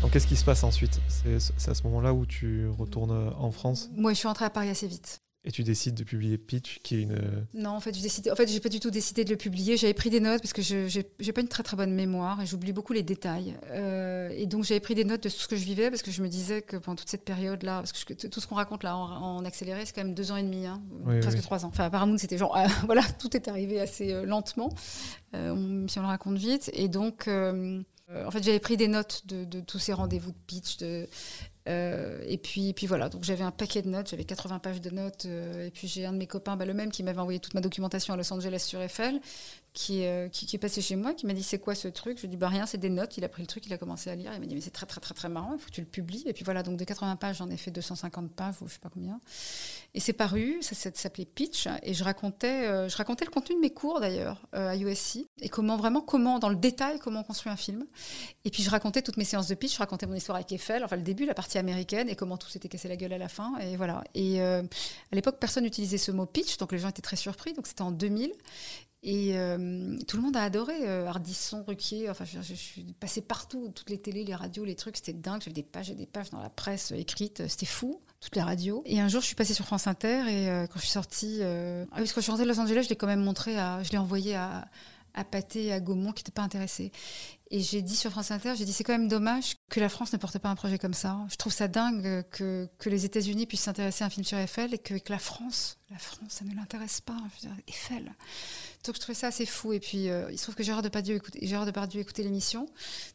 [0.02, 1.00] Donc qu'est-ce qui se passe ensuite?
[1.08, 3.89] C'est à ce moment-là où tu retournes en France?
[3.95, 5.22] Moi, je suis rentrée à Paris assez vite.
[5.48, 7.45] Et tu décides de publier Pitch, qui est une.
[7.54, 8.30] Non, en fait, je décide...
[8.30, 9.78] en fait, j'ai pas du tout décidé de le publier.
[9.78, 12.45] J'avais pris des notes parce que je j'ai pas une très très bonne mémoire et
[12.45, 13.56] j'oublie beaucoup les détails.
[13.72, 16.12] Euh, et donc j'avais pris des notes de tout ce que je vivais parce que
[16.12, 18.98] je me disais que pendant toute cette période-là, parce que tout ce qu'on raconte là
[18.98, 20.82] en, accéléré, c'est quand même deux ans et demi, hein,
[21.22, 21.70] presque trois ans.
[21.70, 24.74] Enfin, apparemment, c'était genre voilà, tout est arrivé assez euh, lentement,
[25.34, 26.70] euh, si on le raconte vite.
[26.74, 27.30] Et donc
[28.10, 30.78] euh, en fait, j'avais pris des notes de, tous ces rendez-vous de pitch.
[30.78, 31.08] De,
[31.68, 34.89] euh, et puis, puis voilà, donc j'avais un paquet de notes, j'avais 80 pages de
[34.89, 35.26] notes.
[35.26, 37.53] Euh, et puis j'ai un de mes copains, bah, le même, qui m'avait envoyé toute
[37.53, 39.20] ma documentation à Los Angeles sur Eiffel,
[39.74, 42.18] qui, qui, est passé chez moi, qui m'a dit c'est quoi ce truc?
[42.18, 43.15] Je lui ai dit bah rien, c'est des notes.
[43.18, 44.32] Il a pris le truc, il a commencé à lire.
[44.34, 45.88] Il m'a dit mais c'est très très très très marrant, il faut que tu le
[45.88, 46.24] publies.
[46.26, 48.80] Et puis voilà, donc de 80 pages, j'en ai fait 250 pages ou je sais
[48.80, 49.20] pas combien.
[49.93, 53.70] Et c'est paru, ça, s'appelait Pitch, et je racontais, je racontais le contenu de mes
[53.70, 57.55] cours d'ailleurs à USC et comment vraiment comment dans le détail comment on construit un
[57.55, 57.86] film.
[58.45, 60.84] Et puis je racontais toutes mes séances de pitch, je racontais mon histoire avec Eiffel,
[60.84, 63.30] enfin le début, la partie américaine et comment tout s'était cassé la gueule à la
[63.30, 63.58] fin.
[63.60, 64.03] Et voilà.
[64.14, 64.62] Et à
[65.12, 67.53] l'époque, personne n'utilisait ce mot pitch, donc les gens étaient très surpris.
[67.53, 68.32] Donc c'était en 2000.
[69.03, 72.10] Et euh, tout le monde a adoré euh, Ardisson, Ruquier.
[72.10, 75.41] Enfin, je, suis passée partout, toutes les télés, les radios, les trucs, c'était dingue.
[75.41, 78.82] J'avais des pages et des pages dans la presse écrite, c'était fou, toutes les radios.
[78.86, 81.41] Et un jour, je suis passée sur France Inter et euh, quand je suis sortie,
[81.43, 83.84] ah oui, quand je suis rentrée de Los Angeles, je l'ai quand même montré, à,
[83.84, 84.68] je l'ai envoyé à,
[85.14, 86.91] à Pathé et à Gaumont qui n'étaient pas intéressés.
[87.50, 90.12] Et j'ai dit sur France Inter, j'ai dit c'est quand même dommage que la France
[90.12, 91.18] ne porte pas un projet comme ça.
[91.30, 94.74] Je trouve ça dingue que, que les États-Unis puissent s'intéresser à un film sur Eiffel
[94.74, 97.18] et que, la France, la France, ça ne l'intéresse pas.
[97.68, 98.14] Eiffel.
[98.84, 99.72] Donc je trouvais ça assez fou.
[99.72, 102.66] Et puis euh, il se trouve que Gérard Depardieu écoutait, Gérard Depardieu écoutait l'émission.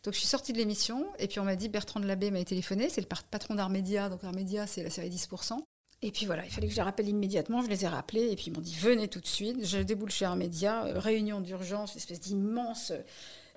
[0.05, 2.43] Donc je suis sortie de l'émission et puis on m'a dit Bertrand de Labbé m'a
[2.45, 4.09] téléphoné, c'est le patron d'Armédia.
[4.09, 5.59] Donc Armédia, c'est la série 10%.
[6.05, 7.63] Et puis voilà, il fallait que je les rappelle immédiatement.
[7.63, 9.65] Je les ai rappelés et puis ils m'ont dit venez tout de suite.
[9.65, 12.93] Je déboule chez Armédia, euh, réunion d'urgence, espèce d'immense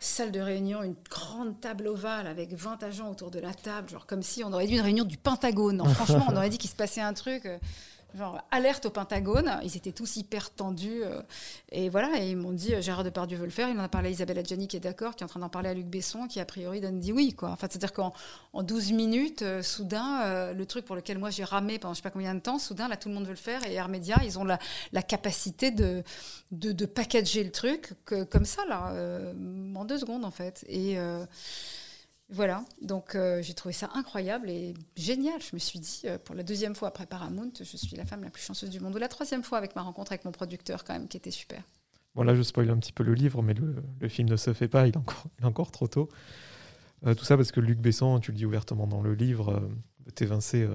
[0.06, 4.06] salle de réunion, une grande table ovale avec 20 agents autour de la table, genre
[4.06, 5.84] comme si on aurait dit une réunion du Pentagone.
[5.94, 7.48] franchement, on aurait dit qu'il se passait un truc.
[8.16, 9.60] Genre alerte au Pentagone.
[9.64, 11.04] Ils étaient tous hyper tendus.
[11.04, 11.22] Euh,
[11.72, 13.68] et voilà, et ils m'ont dit euh, Gérard Depardieu veut le faire.
[13.68, 15.50] Il en a parlé à Isabelle Adjani qui est d'accord, qui est en train d'en
[15.50, 17.34] parler à Luc Besson, qui a priori donne dit oui.
[17.34, 17.50] Quoi.
[17.50, 18.14] Enfin, c'est-à-dire qu'en
[18.54, 22.04] en 12 minutes, euh, soudain, le truc pour lequel moi j'ai ramé pendant je sais
[22.04, 23.66] pas combien de temps, soudain, là tout le monde veut le faire.
[23.68, 24.58] Et Air Media, ils ont la,
[25.02, 26.04] capacité de,
[26.52, 28.94] de, de, packager le truc comme ça, là,
[29.76, 30.66] en deux secondes en fait.
[30.70, 30.98] Et.
[32.30, 35.40] Voilà, donc euh, j'ai trouvé ça incroyable et génial.
[35.42, 38.24] Je me suis dit, euh, pour la deuxième fois après Paramount, je suis la femme
[38.24, 38.96] la plus chanceuse du monde.
[38.96, 41.62] Ou la troisième fois avec ma rencontre avec mon producteur, quand même, qui était super.
[42.16, 44.68] Bon, là, je spoil un petit peu le livre, mais le, film ne se fait
[44.68, 46.10] pas, il est encore, encore trop tôt.
[47.06, 49.62] Euh, tout ça parce que Luc Besson, tu le dis ouvertement dans le livre,
[50.16, 50.68] t'évincer,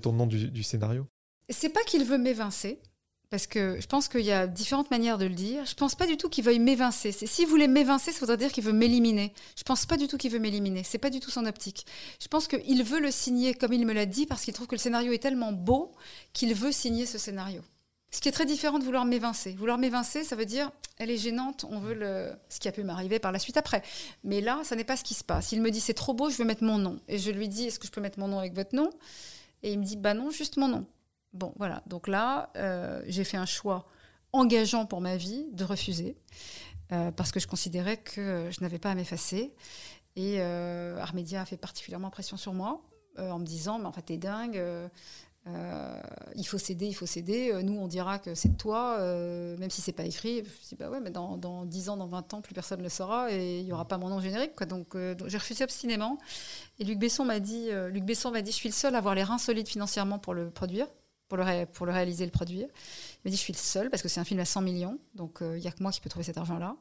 [0.00, 1.06] ton nom du, du scénario.
[1.48, 2.80] C'est pas qu'il veut m'évincer,
[3.30, 5.64] parce que je pense qu'il y a différentes manières de le dire.
[5.64, 7.12] Je pense pas du tout qu'il veuille m'évincer.
[7.12, 9.32] S'il voulait m'évincer, ça voudrait dire qu'il veut m'éliminer.
[9.56, 10.82] Je pense pas du tout qu'il veut m'éliminer.
[10.82, 11.86] C'est pas du tout son optique.
[12.20, 14.74] Je pense qu'il veut le signer comme il me l'a dit parce qu'il trouve que
[14.74, 15.92] le scénario est tellement beau
[16.32, 17.62] qu'il veut signer ce scénario.
[18.10, 19.52] Ce qui est très différent de vouloir m'évincer.
[19.52, 22.32] Vouloir m'évincer, ça veut dire, elle est gênante, on veut le.
[22.48, 23.82] Ce qui a pu m'arriver par la suite après.
[24.24, 25.52] Mais là, ça n'est pas ce qui se passe.
[25.52, 26.98] Il me dit, c'est trop beau, je veux mettre mon nom.
[27.06, 28.90] Et je lui dis, est-ce que je peux mettre mon nom avec votre nom?
[29.62, 30.84] Et il me dit, bah non, justement non.
[31.32, 31.82] Bon, voilà.
[31.86, 33.86] Donc là, euh, j'ai fait un choix
[34.32, 36.16] engageant pour ma vie de refuser,
[36.92, 39.54] euh, parce que je considérais que je n'avais pas à m'effacer.
[40.16, 42.82] Et euh, Armédia a fait particulièrement pression sur moi,
[43.18, 44.60] en me disant, mais en fait, t'es dingue.
[45.46, 47.62] il faut céder, il faut céder.
[47.62, 48.98] Nous, on dira que c'est toi,
[49.58, 50.38] même si c'est pas écrit.
[50.38, 52.84] Je dis, bah ouais, mais dans, dans 10 ans, dans 20 ans, plus personne ne
[52.84, 54.56] le saura et il n'y aura pas mon nom générique.
[54.56, 54.66] Quoi.
[54.66, 56.18] Donc, donc j'ai refusé obstinément.
[56.78, 59.14] Et Luc Besson m'a dit, Luc Besson m'a dit, je suis le seul à avoir
[59.14, 60.86] les reins solides financièrement pour le produire
[61.30, 62.66] pour le, pour le réaliser, le produire.
[62.66, 64.98] Il m'a dit, je suis le seul, parce que c'est un film à 100 millions,
[65.14, 66.76] donc il euh, n'y a que moi qui peux trouver cet argent-là.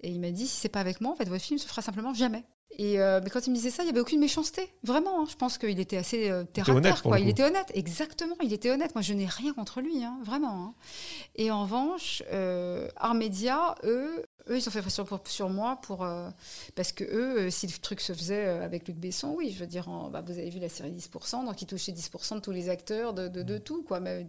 [0.00, 1.82] Et il m'a dit, si c'est pas avec moi, en fait, votre film se fera
[1.82, 2.44] simplement jamais.
[2.78, 4.72] Et euh, mais quand il me disait ça, il n'y avait aucune méchanceté.
[4.82, 5.26] Vraiment, hein.
[5.30, 7.02] je pense qu'il était assez euh, terre à terre.
[7.02, 7.20] Quoi.
[7.20, 8.94] Il était honnête, exactement, il était honnête.
[8.94, 10.64] Moi, je n'ai rien contre lui, hein, vraiment.
[10.64, 10.74] Hein.
[11.36, 16.06] Et en revanche, euh, Armédia, eux, eux, ils ont fait pression sur moi pour,
[16.74, 19.88] parce que eux, si le truc se faisait avec Luc Besson, oui, je veux dire,
[20.10, 23.14] bah, vous avez vu la série 10%, donc ils touchaient 10% de tous les acteurs,
[23.14, 24.00] de, de, de tout, quoi.
[24.00, 24.26] Mais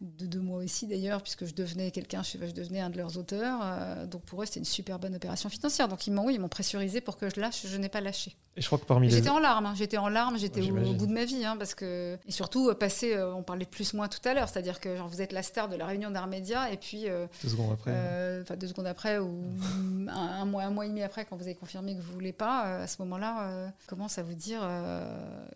[0.00, 2.96] de, de, deux moi aussi d'ailleurs, puisque je devenais quelqu'un, je, je, devenais un de
[2.96, 3.60] leurs auteurs.
[3.62, 5.88] Euh, donc pour eux, c'était une super bonne opération financière.
[5.88, 7.66] Donc ils m'ont, oui, ils m'ont pressurisé pour que je lâche.
[7.66, 8.36] Je n'ai pas lâché.
[8.56, 9.74] Et je crois que parmi J'étais en larmes, hein.
[9.76, 12.74] j'étais en larmes, j'étais au, bout de ma vie, hein, parce que et surtout euh,
[12.74, 15.30] passer, euh, on parlait de plus moins tout à l'heure, c'est-à-dire que genre, vous êtes
[15.30, 17.04] la star de la réunion d'Armédia et puis
[17.42, 17.92] deux secondes après,
[18.42, 19.44] enfin deux secondes après ou
[20.08, 22.82] un, mois, un mois et demi après, quand vous avez confirmé que vous voulez pas,
[22.82, 24.60] à ce moment-là, commence à vous dire,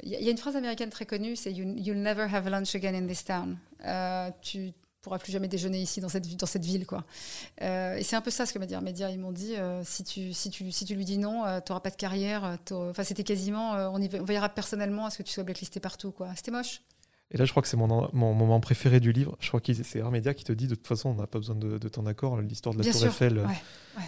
[0.04, 3.06] il y, a une phrase américaine très connue, c'est you'll never have lunch again in
[3.06, 3.56] this town.
[4.40, 4.72] Tu
[5.02, 6.86] pourra plus jamais déjeuner ici dans cette, dans cette ville.
[6.86, 7.04] Quoi.
[7.60, 9.10] Euh, et c'est un peu ça ce que m'a dit Média.
[9.10, 11.70] Ils m'ont dit euh, si, tu, si, tu, si tu lui dis non, euh, tu
[11.70, 12.56] n'auras pas de carrière.
[12.70, 16.12] Enfin, c'était quasiment on, y, on veillera personnellement à ce que tu sois blacklisté partout.
[16.12, 16.30] Quoi.
[16.36, 16.82] C'était moche.
[17.32, 19.36] Et là, je crois que c'est mon, mon, moment préféré du livre.
[19.40, 21.56] Je crois que c'est Armédia qui te dit de toute façon, on n'a pas besoin
[21.56, 22.38] de, ton accord.
[22.40, 23.42] L'histoire de la Tour Eiffel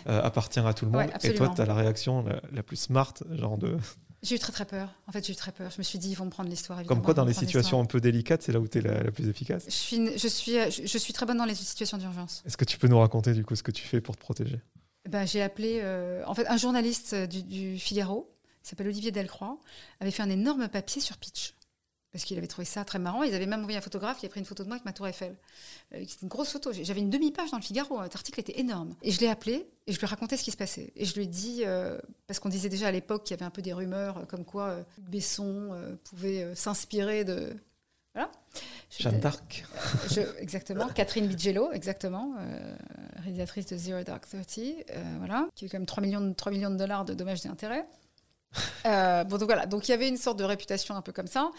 [0.06, 1.10] appartient à tout le monde.
[1.22, 3.76] et toi, tu as la réaction la, la, plus smart, genre de
[4.24, 4.88] j'ai eu très très peur.
[5.06, 5.70] En fait, j'ai eu très peur.
[5.70, 6.82] Je me suis dit, ils vont me prendre l'histoire.
[6.84, 9.28] Comme quoi, dans les situations un peu délicates, c'est là où tu es la, plus
[9.28, 12.42] efficace je suis, je, suis, je, suis très bonne dans les situations d'urgence.
[12.46, 14.60] Est-ce que tu peux nous raconter du coup ce que tu fais pour te protéger?
[15.08, 19.58] Ben, J'ai appelé euh, en fait, un journaliste du, du Figaro, qui s'appelle Olivier Delcroix,
[20.00, 21.54] avait fait un énorme papier sur Pitch
[22.14, 23.24] parce qu'il avait trouvé ça très marrant.
[23.24, 24.92] Ils avaient même envoyé un photographe qui a pris une photo de moi avec ma
[24.92, 25.34] tour Eiffel.
[25.92, 26.70] Euh, C'était une grosse photo.
[26.72, 28.00] J'avais une demi-page dans le Figaro.
[28.04, 28.94] Cet article était énorme.
[29.02, 30.92] Et je l'ai appelé et je lui ai raconté ce qui se passait.
[30.94, 31.98] Et je lui ai dit, euh,
[32.28, 34.44] parce qu'on disait déjà à l'époque qu'il y avait un peu des rumeurs euh, comme
[34.44, 35.70] quoi Besson
[36.04, 37.52] pouvait s'inspirer de...
[38.14, 38.30] Voilà.
[38.96, 39.64] Jeanne d'Arc.
[40.38, 40.86] exactement.
[40.90, 42.36] Catherine Bigello, exactement.
[43.24, 44.84] réalisatrice de Zero Dark Thirty.
[45.18, 45.48] voilà.
[45.56, 47.84] Qui a eu quand même 3 millions, 3 millions de dollars de dommages et intérêts.
[48.86, 51.26] Euh, bon, donc voilà, donc il y avait une sorte de réputation un peu comme
[51.26, 51.50] ça.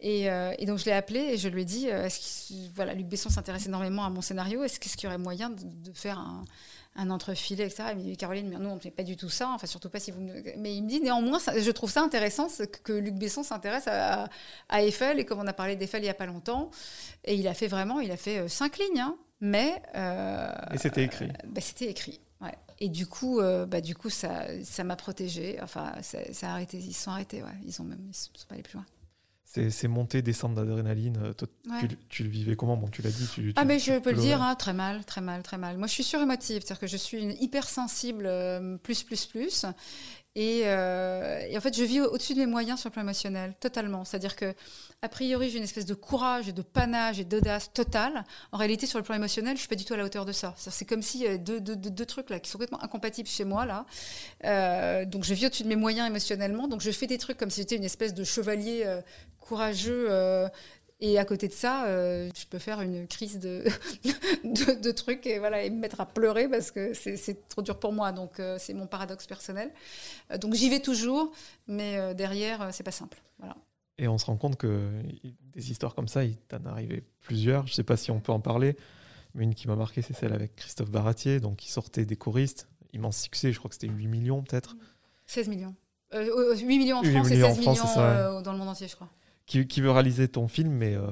[0.00, 2.94] Et, euh, donc je l'ai appelé et je lui ai dit euh, est-ce que, voilà,
[2.94, 6.44] Luc Besson s'intéresse énormément à mon scénario, est-ce qu'il y aurait moyen de, faire un,
[6.96, 7.84] un entrefilet, etc.
[7.92, 9.88] Il me dit Caroline, mais nous, on ne fait pas du tout ça, enfin, surtout
[9.88, 10.20] pas si vous.
[10.58, 12.48] Mais il me dit néanmoins, je trouve ça intéressant
[12.82, 14.28] que Luc Besson s'intéresse à,
[14.72, 16.70] Eiffel et comme on a parlé d'Eiffel il n'y a pas longtemps.
[17.24, 19.80] Et il a fait vraiment, il a fait cinq lignes, hein, mais.
[19.94, 21.28] et c'était écrit.
[21.46, 22.20] Bah, c'était écrit.
[22.80, 25.58] Et du coup, euh, bah, du coup ça, ça m'a protégée.
[25.62, 26.18] Enfin, ça,
[26.48, 26.78] a arrêté.
[26.78, 27.56] Ils sont arrêtés, ouais.
[27.64, 28.86] Ils sont même, ils sont, pas allés plus loin.
[29.70, 31.32] Ces montées, descentes d'adrénaline, euh,
[31.78, 32.76] tu, tu, le vivais comment?
[32.76, 33.28] Bon, tu l'as dit.
[33.32, 35.78] Tu, ah, mais je peux le dire, hein, très mal, très mal, très mal.
[35.78, 39.64] Moi, je suis surémotive, c'est-à-dire que je suis une hypersensible, euh, plus, plus, plus.
[40.36, 44.04] Euh, et, en fait, je vis au-dessus de mes moyens sur le plan émotionnel, totalement.
[44.04, 44.52] C'est-à-dire que,
[45.02, 48.24] a priori, j'ai une espèce de courage et de panache et d'audace totale.
[48.50, 50.32] En réalité, sur le plan émotionnel, je suis pas du tout à la hauteur de
[50.32, 50.54] ça.
[50.56, 53.86] C'est comme si deux, deux, deux, trucs là qui sont complètement incompatibles chez moi là.
[54.44, 56.66] Euh, donc, je vis au-dessus de mes moyens émotionnellement.
[56.66, 59.00] Donc, je fais des trucs comme si j'étais une espèce de chevalier euh,
[59.38, 60.08] courageux
[61.06, 63.62] et à côté de ça, euh, je peux faire une crise de,
[64.44, 67.92] de, trucs et, voilà, et me mettre à pleurer parce que c'est trop dur pour
[67.92, 68.10] moi.
[68.10, 69.70] Donc, euh, c'est mon paradoxe personnel.
[70.30, 71.30] Euh, donc, j'y vais toujours,
[71.66, 73.20] mais derrière, c'est pas simple.
[73.38, 73.54] Voilà.
[73.98, 74.88] Et on se rend compte que
[75.52, 77.66] des histoires comme ça, il t'en arrivé plusieurs.
[77.66, 78.74] Je sais pas si on peut en parler,
[79.34, 82.66] mais une qui m'a marqué, c'est celle avec Christophe Baratier, donc qui sortait des choristes.
[82.94, 84.74] Immense succès, je crois que c'était 8 millions peut-être.
[85.26, 85.74] 16 millions.
[86.14, 89.10] 8 millions en France et 16 millions dans le monde entier, je crois
[89.46, 91.02] qui, veut réaliser ton film, mais euh,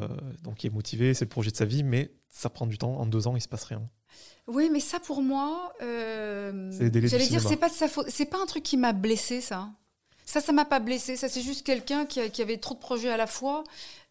[0.43, 2.99] donc qui est motivé, c'est le projet de sa vie, mais ça prend du temps.
[2.99, 3.83] En deux ans, il se passe rien.
[4.47, 8.07] Oui, mais ça pour moi, euh, j'allais dire, c'est pas de sa faute.
[8.09, 9.71] C'est pas un truc qui m'a blessé, ça.
[10.25, 11.17] Ça, ça m'a pas blessé.
[11.17, 13.65] Ça, c'est juste quelqu'un qui, qui, avait trop de projets à la fois.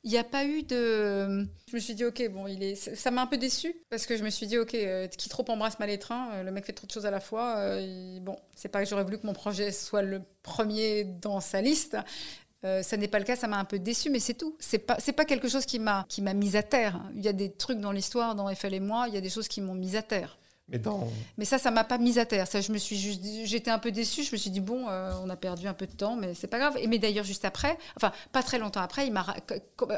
[0.03, 1.45] Il n'y a pas eu de.
[1.67, 2.75] Je me suis dit, ok, bon, il est.
[2.75, 5.45] Ça m'a un peu déçu parce que je me suis dit, ok, euh, qui trop
[5.47, 7.57] embrasse mal étreint, euh, le mec fait trop de choses à la fois.
[7.57, 11.61] Euh, bon, c'est pas que j'aurais voulu que mon projet soit le premier dans sa
[11.61, 11.97] liste,
[12.63, 14.55] euh, ça n'est pas le cas, ça m'a un peu déçu, mais c'est tout.
[14.59, 17.01] C'est pas, c'est pas quelque chose qui m'a, qui m'a mise à terre.
[17.15, 19.29] Il y a des trucs dans l'histoire, dans Eiffel et moi, il y a des
[19.29, 20.37] choses qui m'ont mise à terre.
[20.71, 21.07] Mais, dans...
[21.37, 22.47] mais ça, ça m'a pas mise à terre.
[22.47, 24.23] Ça, je me suis juste, j'étais un peu déçue.
[24.23, 26.47] Je me suis dit bon, euh, on a perdu un peu de temps, mais c'est
[26.47, 26.77] pas grave.
[26.77, 29.25] Et mais d'ailleurs, juste après, enfin pas très longtemps après, il m'a,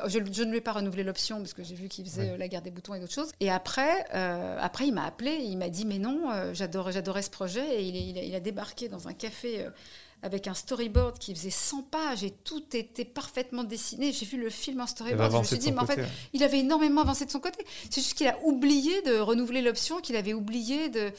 [0.08, 2.48] je, ne lui ai pas renouvelé l'option parce que j'ai vu qu'il faisait euh, la
[2.48, 3.32] guerre des boutons et d'autres choses.
[3.40, 7.30] Et après, euh, après, il m'a appelé, il m'a dit mais non, j'adorais, j'adorais ce
[7.30, 9.68] projet et il, il, a, il, a, débarqué dans un café
[10.24, 14.14] avec un storyboard qui faisait 100 pages et tout était parfaitement dessiné.
[14.14, 16.00] J'ai vu le film en storyboard, je me suis dit, mais en fait,
[16.32, 17.64] il avait énormément avancé de son côté.
[17.90, 21.12] C'est juste qu'il a oublié de renouveler l'option, qu'il avait oublié de...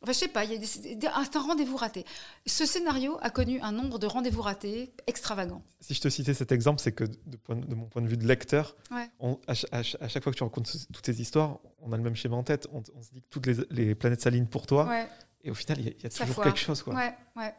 [0.00, 2.04] Enfin, je sais pas, c'est un rendez-vous raté.
[2.46, 5.62] Ce scénario a connu un nombre de rendez-vous ratés extravagants.
[5.80, 8.76] Si je te citais cet exemple, c'est que de, mon point de vue de lecteur,
[8.90, 12.44] à, chaque fois que tu racontes toutes ces histoires, on a le même schéma en
[12.44, 12.66] tête.
[12.72, 14.88] On, se dit que toutes les, planètes s'alignent pour toi.
[15.42, 16.82] Et au final, il y, a toujours quelque chose.
[16.82, 16.94] Quoi.
[16.94, 17.54] Ouais, ouais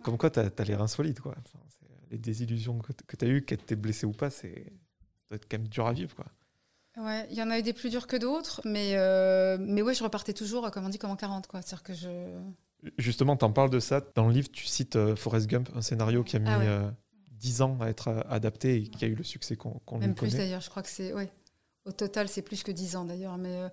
[0.00, 1.20] comme quoi, tu as, l'air insolite.
[1.20, 1.34] Quoi.
[2.10, 4.72] les désillusions que, tu as eues, qu'elles t'aient blessé ou pas, c'est
[5.28, 6.14] doit être quand même dur à vivre.
[6.14, 6.26] Quoi.
[6.98, 9.94] Ouais, il y en a eu des plus durs que d'autres, mais, euh, mais ouais,
[9.94, 11.46] je repartais toujours, comme on dit, comme en 40.
[11.46, 11.60] Quoi.
[11.60, 12.08] -dire que je...
[12.98, 14.00] Justement, tu en parles de ça.
[14.14, 16.94] Dans le livre, tu cites euh, Forrest Gump, un scénario qui a ah mis
[17.38, 20.14] 10 euh, ans à être adapté et qui a eu le succès qu'on qu Même
[20.14, 21.12] plus d'ailleurs, je crois que c'est.
[21.12, 21.30] Ouais.
[21.84, 23.68] Au total, c'est plus que 10 ans d'ailleurs, mais euh,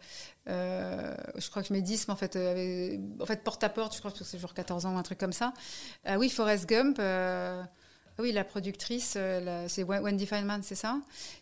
[0.47, 3.99] euh, je crois que mes 10, en fait, euh, en fait, porte à porte, je
[3.99, 5.53] crois que c'est genre 14 ans, un truc comme ça.
[6.05, 7.68] Ah oui, Forrest Gump, ah
[8.18, 9.16] oui, la productrice,
[9.68, 10.99] c'est Wendy Feynman, c'est ça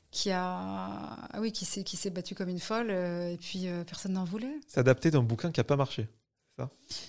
[0.09, 4.13] qui a ah oui qui s'est qui s'est battue comme une folle et puis personne
[4.13, 4.59] n'en voulait.
[4.67, 6.07] C'est adapté d'un bouquin qui a pas marché.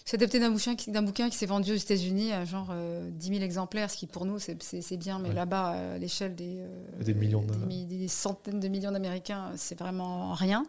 [0.05, 2.74] C'est adapté d'un bouquin, d'un bouquin qui s'est vendu aux États-Unis à genre
[3.11, 6.62] 10 000 exemplaires, ce qui pour nous c'est bien, mais là-bas, à l'échelle des,
[7.01, 10.66] des, millions des, centaines de millions d'Américains, c'est vraiment rien.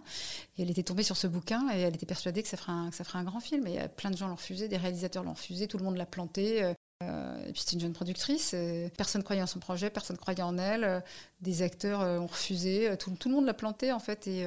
[0.57, 2.89] Et elle était tombée sur ce bouquin et elle était persuadée que ça ferait un,
[2.89, 3.67] que ça ferait un grand film.
[3.67, 6.63] Et plein de gens l'ont refusé, des réalisateurs l'ont refusé, tout le monde l'a planté.
[6.63, 8.53] Euh, et puis c'était une jeune productrice,
[8.97, 11.01] personne croyait en son projet, personne croyait en elle,
[11.39, 14.27] des acteurs ont refusé, tout, tout le monde l'a planté en fait.
[14.27, 14.45] Et,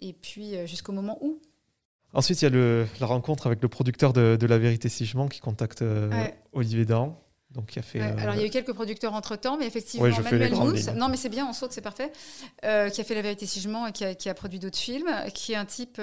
[0.00, 1.40] et puis jusqu'au moment où
[2.14, 5.04] Ensuite, il y a le, la rencontre avec le producteur de, de La Vérité Si
[5.30, 6.10] qui contacte euh,
[6.52, 7.20] Olivier Dahan.
[7.54, 9.66] Donc, il a fait, euh, Alors, il y a eu quelques producteurs entre temps, mais
[9.66, 12.10] effectivement, Manuel Mousse, non, mais c'est bien, on saute, c'est parfait,
[12.64, 15.08] euh, qui a fait La Vérité Si et qui a, qui a produit d'autres films,
[15.32, 16.00] qui est un type,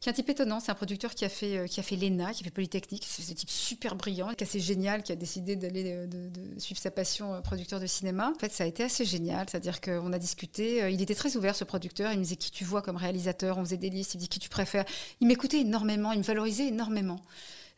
[0.00, 0.60] qui est un type étonnant.
[0.60, 3.04] C'est un producteur qui a fait, qui a fait l'ENA, qui a fait Polytechnique.
[3.08, 6.60] C'est un type super brillant, qui est assez génial, qui a décidé d'aller de, de,
[6.60, 8.32] suivre sa passion producteur de cinéma.
[8.34, 9.46] En fait, ça a été assez génial.
[9.50, 10.90] C'est-à-dire qu'on a discuté.
[10.92, 12.12] il était très ouvert, ce producteur.
[12.12, 13.58] Il me disait qui tu vois comme réalisateur?
[13.58, 14.14] On faisait des listes.
[14.14, 14.84] Il me dit qui tu préfères?
[15.20, 16.12] Il m'écoutait énormément.
[16.12, 17.20] Il me valorisait énormément.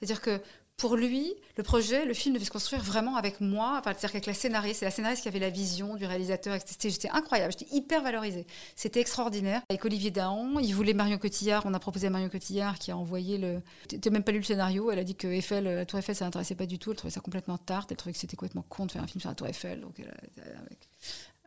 [0.02, 0.40] C'est-à-dire que
[0.82, 4.26] pour lui, le projet, le film devait se construire vraiment avec moi, enfin, c'est-à-dire avec
[4.26, 4.80] la scénariste.
[4.80, 6.58] C'est la scénariste qui avait la vision du réalisateur.
[6.82, 8.48] J'étais incroyable, j'étais hyper valorisée.
[8.74, 9.62] C'était extraordinaire.
[9.70, 11.62] Avec Olivier Dahan, il voulait Marion Cotillard.
[11.66, 13.62] On a proposé à Marion Cotillard qui a envoyé le.
[13.88, 14.90] Tu n'as même pas lu le scénario.
[14.90, 16.90] Elle a dit que Eiffel, la Tour Eiffel, ça l'intéressait pas du tout.
[16.90, 17.92] Elle trouvait ça complètement tarte.
[17.92, 19.82] Elle trouvait que c'était complètement con de faire un film sur la Tour Eiffel.
[19.82, 20.12] Donc, elle,
[20.58, 20.88] avec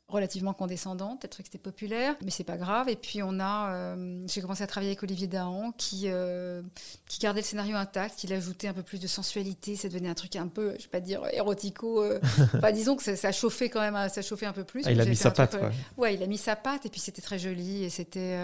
[0.08, 2.90] relativement condescendante, peut-être que c'était populaire, mais c'est pas grave.
[2.90, 6.62] Et puis on a, euh, j'ai commencé à travailler avec Olivier Dahan, qui euh,
[7.08, 10.14] qui gardait le scénario intact, il ajoutait un peu plus de sensualité, ça devenait un
[10.14, 12.20] truc un peu, je vais pas dire érotico, euh,
[12.56, 14.84] enfin disons que ça, ça, chauffait quand même, ça chauffait un peu plus.
[14.86, 15.58] Ah, il a mis sa patte.
[15.98, 16.14] ouais.
[16.14, 18.38] il a mis sa patte et puis c'était très joli et c'était.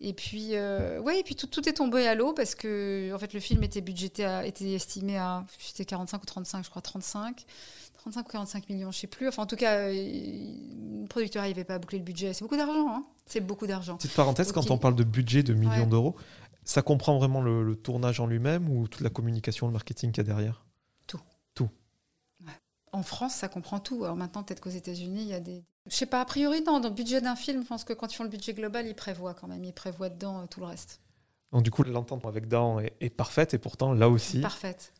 [0.00, 3.34] Et puis, ouais, et puis tout, tout est tombé à l'eau parce que, en fait,
[3.34, 7.44] le film était budgété, à, était estimé à, c'était 45 ou 35, je crois, 35.
[7.98, 9.28] 35 ou 45 millions, je sais plus.
[9.28, 12.32] Enfin, en tout cas, le producteur n'arrivait pas à boucler le budget.
[12.32, 12.88] C'est beaucoup d'argent.
[12.88, 13.96] Hein c'est beaucoup d'argent.
[13.96, 16.16] Petite parenthèse, quand on parle de budget de millions d'euros,
[16.64, 20.26] ça comprend vraiment le, tournage en lui-même ou toute la communication, le marketing qu'il y
[20.26, 20.64] a derrière?
[21.06, 21.20] Tout.
[21.54, 21.68] Tout.
[22.92, 24.04] En France, ça comprend tout.
[24.04, 25.64] Alors maintenant, peut-être qu'aux États-Unis, il y a des.
[25.86, 26.80] Je sais pas, a priori, non.
[26.80, 28.94] Dans le budget d'un film, je pense que quand ils font le budget global, ils
[28.94, 29.64] prévoient quand même.
[29.64, 31.00] Ils prévoient dedans euh, tout le reste.
[31.52, 34.40] Donc, du coup, l'entente avec Dan est, parfaite et pourtant, là aussi.
[34.40, 34.92] Parfaite.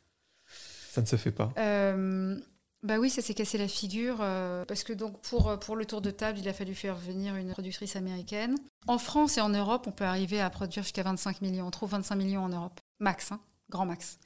[0.90, 1.52] Ça ne se fait pas.
[1.58, 2.38] Euh,
[2.84, 5.84] bah oui, ça s'est cassé la figure euh, parce que donc pour, euh, pour le
[5.84, 8.56] tour de table, il a fallu faire venir une productrice américaine.
[8.86, 11.66] En France et en Europe, on peut arriver à produire jusqu'à 25 millions.
[11.66, 14.18] On trouve 25 millions en Europe, max, hein, grand max.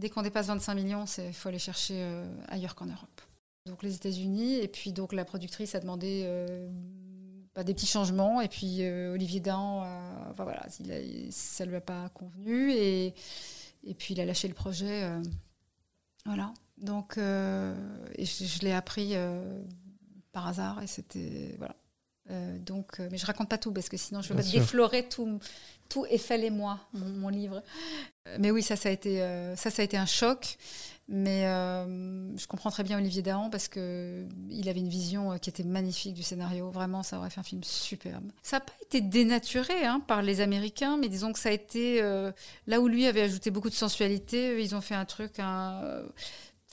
[0.00, 3.20] Dès qu'on dépasse 25 millions, il faut aller chercher euh, ailleurs qu'en Europe.
[3.66, 6.28] Donc les États-Unis et puis donc la productrice a demandé
[7.54, 9.86] bah, des petits changements et puis Olivier Dahan,
[10.30, 13.14] enfin, voilà, il ça lui a pas convenu et
[13.86, 15.08] et puis il a lâché le projet.
[16.26, 16.52] voilà.
[16.78, 17.74] Donc, euh,
[18.18, 19.62] je, l'ai appris euh,
[20.32, 21.76] par hasard et c'était voilà.
[22.30, 25.38] Euh, donc, mais je raconte pas tout parce que sinon je vais déflorer tout,
[25.90, 27.62] tout Eiffel et moi, mon, livre.
[28.38, 29.18] Mais oui, ça, ça a été,
[29.56, 30.56] ça, ça a été un choc.
[31.06, 35.64] Mais je comprends très bien Olivier Dahan parce que il avait une vision qui était
[35.64, 36.70] magnifique du scénario.
[36.70, 38.32] Vraiment, ça aurait fait un film superbe.
[38.42, 42.00] Ça n'a pas été dénaturé hein, par les Américains, mais disons que ça a été
[42.66, 44.62] là où lui avait ajouté beaucoup de sensualité.
[44.62, 46.02] Ils ont fait un truc, un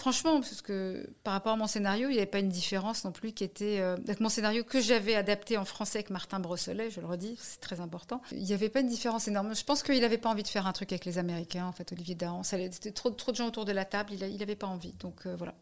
[0.01, 3.11] Franchement, parce que par rapport à mon scénario, il n'y avait pas une différence non
[3.11, 3.79] plus qui était.
[3.79, 7.37] Euh, avec mon scénario que j'avais adapté en français avec Martin Brosselet, je le redis,
[7.39, 8.19] c'est très important.
[8.31, 9.53] Il n'y avait pas une différence énorme.
[9.53, 11.91] Je pense qu'il n'avait pas envie de faire un truc avec les Américains, en fait,
[11.91, 12.41] Olivier Dahan.
[12.41, 14.93] C'était trop, trop de gens autour de la table, il n'avait pas envie.
[14.93, 15.53] Donc euh, voilà,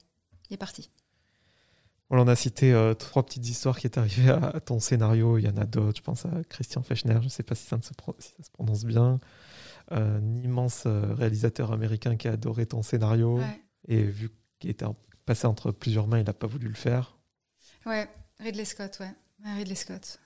[0.50, 0.90] il est parti.
[2.10, 5.38] On en a cité euh, trois petites histoires qui est arrivées à, ton scénario.
[5.38, 5.98] Il y en a d'autres.
[5.98, 7.18] Je pense à Christian Fechner.
[7.20, 9.20] Je ne sais pas si ça, se, si ça, se, prononce bien.
[9.92, 13.40] un immense réalisateur américain qui a adoré ton scénario.
[13.40, 13.64] Ouais.
[13.88, 14.86] Et vu qu'il était
[15.26, 17.18] passé entre plusieurs mains, il n'a pas voulu le faire.
[17.86, 18.08] Ouais,
[18.40, 19.14] Ridley Scott, ouais.
[19.44, 20.20] Ridley Scott.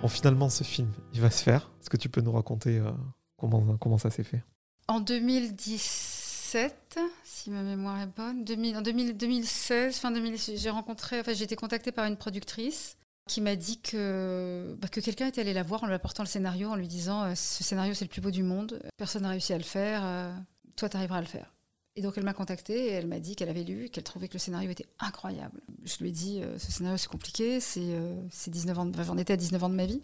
[0.00, 1.70] Bon, finalement, ce film, il va se faire.
[1.80, 2.90] Est-ce que tu peux nous raconter euh,
[3.36, 4.42] comment, comment ça s'est fait?
[4.88, 8.44] En 2017, si ma mémoire est bonne,
[8.76, 13.56] en 2016, fin 2016, j'ai rencontré, enfin, j'ai été contactée par une productrice qui m'a
[13.56, 16.76] dit que, bah, que quelqu'un était allé la voir en lui apportant le scénario, en
[16.76, 19.58] lui disant euh, Ce scénario, c'est le plus beau du monde, personne n'a réussi à
[19.58, 20.02] le faire.
[20.04, 20.32] Euh,
[20.76, 21.54] toi, tu arriveras à le faire.
[21.96, 24.32] Et donc, elle m'a contactée et elle m'a dit qu'elle avait lu, qu'elle trouvait que
[24.32, 25.60] le scénario était incroyable.
[25.84, 29.34] Je lui ai dit, euh, ce scénario, c'est compliqué, c'est euh, 19 ans, j'en étais
[29.34, 30.02] à 19 ans de ma vie.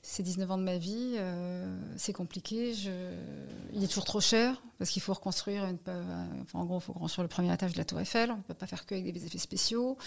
[0.00, 2.72] C'est 19 ans de ma vie, euh, c'est compliqué.
[2.72, 2.90] Je...
[3.74, 5.64] Il est toujours trop cher parce qu'il faut reconstruire.
[5.64, 5.76] Une...
[6.42, 8.30] Enfin, en gros, il faut reconstruire le premier étage de la Tour Eiffel.
[8.30, 9.98] On ne peut pas faire que avec des effets spéciaux.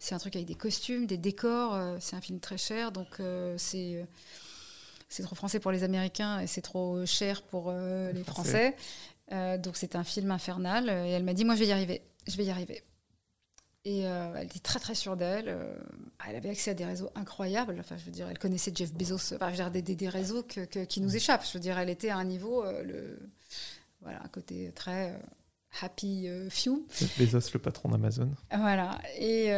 [0.00, 1.74] C'est un truc avec des costumes, des décors.
[1.74, 3.20] Euh, c'est un film très cher, donc
[3.56, 4.04] c'est
[5.08, 8.76] c'est trop français pour les Américains et c'est trop cher pour les Français.
[9.32, 10.88] Euh, donc c'était un film infernal.
[10.88, 12.82] Et elle m'a dit, moi je vais y arriver, je vais y arriver.
[13.84, 15.48] Et euh, elle était très très sûre d'elle.
[15.48, 15.76] Euh,
[16.28, 17.76] elle avait accès à des réseaux incroyables.
[17.78, 19.34] Enfin, je veux dire, elle connaissait Jeff Bezos.
[19.34, 21.46] Enfin, je veux dire, des, réseaux qui nous échappent.
[21.46, 23.30] Je veux dire, elle était à un niveau, le,
[24.00, 25.16] voilà, un côté très
[25.80, 26.84] happy few.
[26.98, 28.30] Jeff Bezos, le patron d'Amazon.
[28.50, 28.98] Voilà.
[29.18, 29.50] Et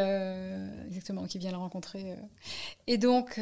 [0.88, 2.14] exactement, qui vient la rencontrer.
[2.86, 3.40] Et donc,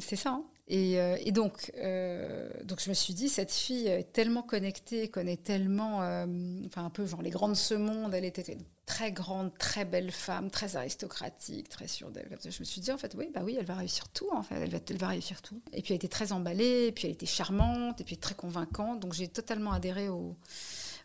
[0.00, 0.30] c'est ça.
[0.30, 0.44] Hein.
[0.72, 5.36] Euh, et, donc, euh, donc, je me suis dit, cette fille est tellement connectée, connaît
[5.36, 6.26] tellement, euh,
[6.66, 8.14] enfin un peu genre les grandes de ce monde.
[8.14, 12.38] Elle était une très grande, très belle femme, très aristocratique, très sûre d'elle.
[12.42, 14.28] Je me suis dit, en fait, oui, bah oui, elle va réussir tout.
[14.32, 15.60] En fait, elle va, réussir tout.
[15.72, 19.00] Et puis elle était très emballée, et puis elle était charmante, et puis très convaincante.
[19.00, 20.36] Donc j'ai totalement adhéré au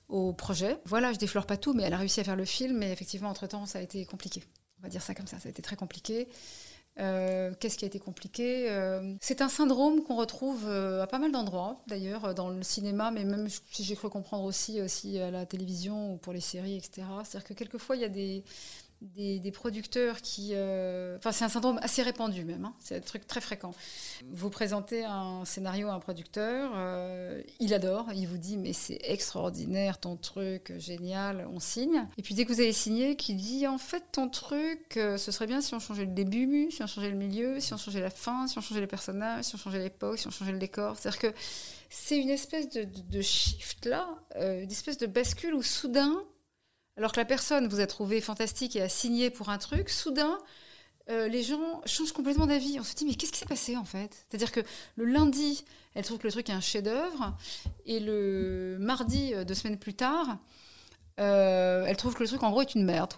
[0.10, 0.78] au projet.
[0.86, 2.78] Voilà, je déflore pas tout, mais elle a réussi à faire le film.
[2.78, 4.42] Mais effectivement, entre-temps, ça a été compliqué.
[4.80, 5.38] On va dire ça comme ça.
[5.38, 6.30] Ça a été très compliqué.
[7.00, 11.20] Euh, qu'est-ce qui a été compliqué euh, C'est un syndrome qu'on retrouve euh, à pas
[11.20, 15.30] mal d'endroits, d'ailleurs, dans le cinéma, mais même si j'ai cru comprendre aussi, aussi à
[15.30, 17.08] la télévision ou pour les séries, etc.
[17.24, 18.44] C'est-à-dire que quelquefois, il y a des,
[19.02, 20.52] des, producteurs qui...
[20.54, 22.74] Euh, enfin, c'est un syndrome assez répandu même, hein.
[22.80, 23.74] c'est un truc très fréquent.
[24.32, 29.00] Vous présentez un scénario à un producteur, euh, il adore, il vous dit mais c'est
[29.04, 32.08] extraordinaire ton truc, génial, on signe.
[32.18, 35.32] Et puis dès que vous avez signé, qui dit en fait ton truc, euh, ce
[35.32, 38.02] serait bien si on changeait le début, si on changeait le milieu, si on changeait
[38.02, 40.60] la fin, si on changeait les personnages, si on changeait l'époque, si on changeait le
[40.60, 40.98] décor.
[40.98, 41.34] C'est-à-dire que
[41.90, 46.24] c'est une espèce de shift là, une espèce de bascule où soudain
[46.98, 50.38] alors que la personne vous a trouvé fantastique et a signé pour un truc, soudain,
[51.10, 52.80] euh, les gens changent complètement d'avis.
[52.80, 54.26] On se dit, mais qu'est-ce qui s'est passé en fait?
[54.30, 54.62] C'est-à-dire que
[54.96, 57.38] le lundi, elle trouve que le truc est un chef-d'œuvre,
[57.86, 60.38] et le mardi, euh, deux semaines plus tard,
[61.20, 63.14] euh, elle trouve que le truc en gros est une merde.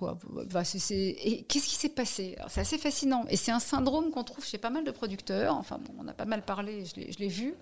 [0.51, 2.37] Bah, et qu'est-ce qui s'est passé?
[2.47, 3.25] C'est assez fascinant.
[3.29, 5.55] Et c'est un syndrome qu'on trouve chez pas mal de producteurs.
[5.57, 7.55] Enfin, on a pas mal parlé, je l'ai vu.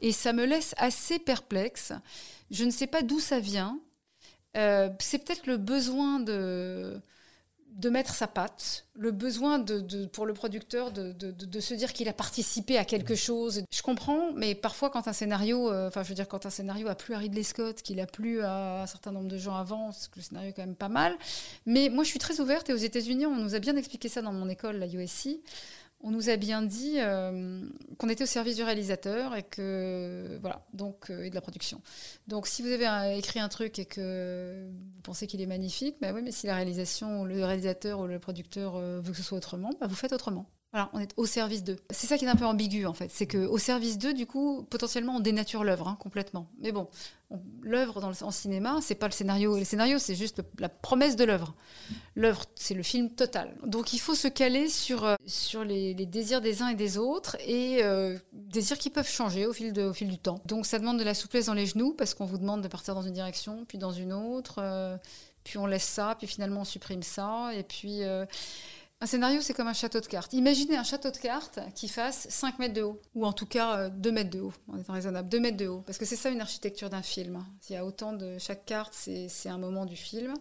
[0.00, 1.92] Et ça me laisse assez perplexe.
[2.50, 3.78] Je ne sais pas d'où ça vient.
[4.56, 7.00] Euh, c'est peut-être le besoin de,
[7.76, 12.08] de mettre sa patte, le besoin de, pour le producteur de, de se dire qu'il
[12.08, 13.62] a participé à quelque chose.
[13.72, 16.94] Je comprends, mais parfois quand un scénario, euh, je veux dire quand un scénario a
[16.94, 20.16] plu à Ridley Scott, qu'il a plu à un certain nombre de gens avant, que
[20.16, 21.16] le scénario est quand même pas mal.
[21.64, 24.20] Mais moi je suis très ouverte et aux États-Unis on nous a bien expliqué ça
[24.20, 25.40] dans mon école, la USC
[26.02, 27.64] on nous a bien dit euh,
[27.98, 31.80] qu'on était au service du réalisateur et que voilà donc euh, et de la production.
[32.26, 36.12] Donc si vous avez écrit un truc et que vous pensez qu'il est magnifique, bah
[36.12, 39.38] oui, mais si la réalisation, le réalisateur ou le producteur euh, veut que ce soit
[39.38, 40.46] autrement, bah vous faites autrement.
[40.72, 41.76] Voilà, on est au service d'eux.
[41.90, 44.26] C'est ça qui est un peu ambigu en fait, c'est que au service d'eux, du
[44.26, 46.48] coup, potentiellement, on dénature l'œuvre hein, complètement.
[46.60, 46.88] Mais bon,
[47.60, 49.58] l'œuvre en cinéma, c'est pas le scénario.
[49.58, 51.54] Le scénario, c'est juste la promesse de l'œuvre.
[52.14, 53.54] L'œuvre, c'est le film total.
[53.66, 57.36] Donc il faut se caler sur euh, sur les, désirs des uns et des autres
[57.46, 60.40] et euh, désirs qui peuvent changer au fil de, au fil du temps.
[60.46, 62.94] Donc ça demande de la souplesse dans les genoux parce qu'on vous demande de partir
[62.94, 64.54] dans une direction, puis dans une autre.
[64.58, 64.96] Euh,
[65.44, 68.02] puis on laisse ça, puis finalement on supprime ça, et puis
[69.02, 70.32] un scénario, c'est comme un château de cartes.
[70.32, 73.88] Imaginez un château de cartes qui fasse 5 mètres de haut, ou en tout cas
[73.88, 75.80] 2 euh, mètres de haut, en étant raisonnable, 2 mètres de haut.
[75.80, 77.44] Parce que c'est ça une architecture d'un film.
[77.68, 78.38] Il y a autant de.
[78.38, 80.34] Chaque carte, c'est un moment du film.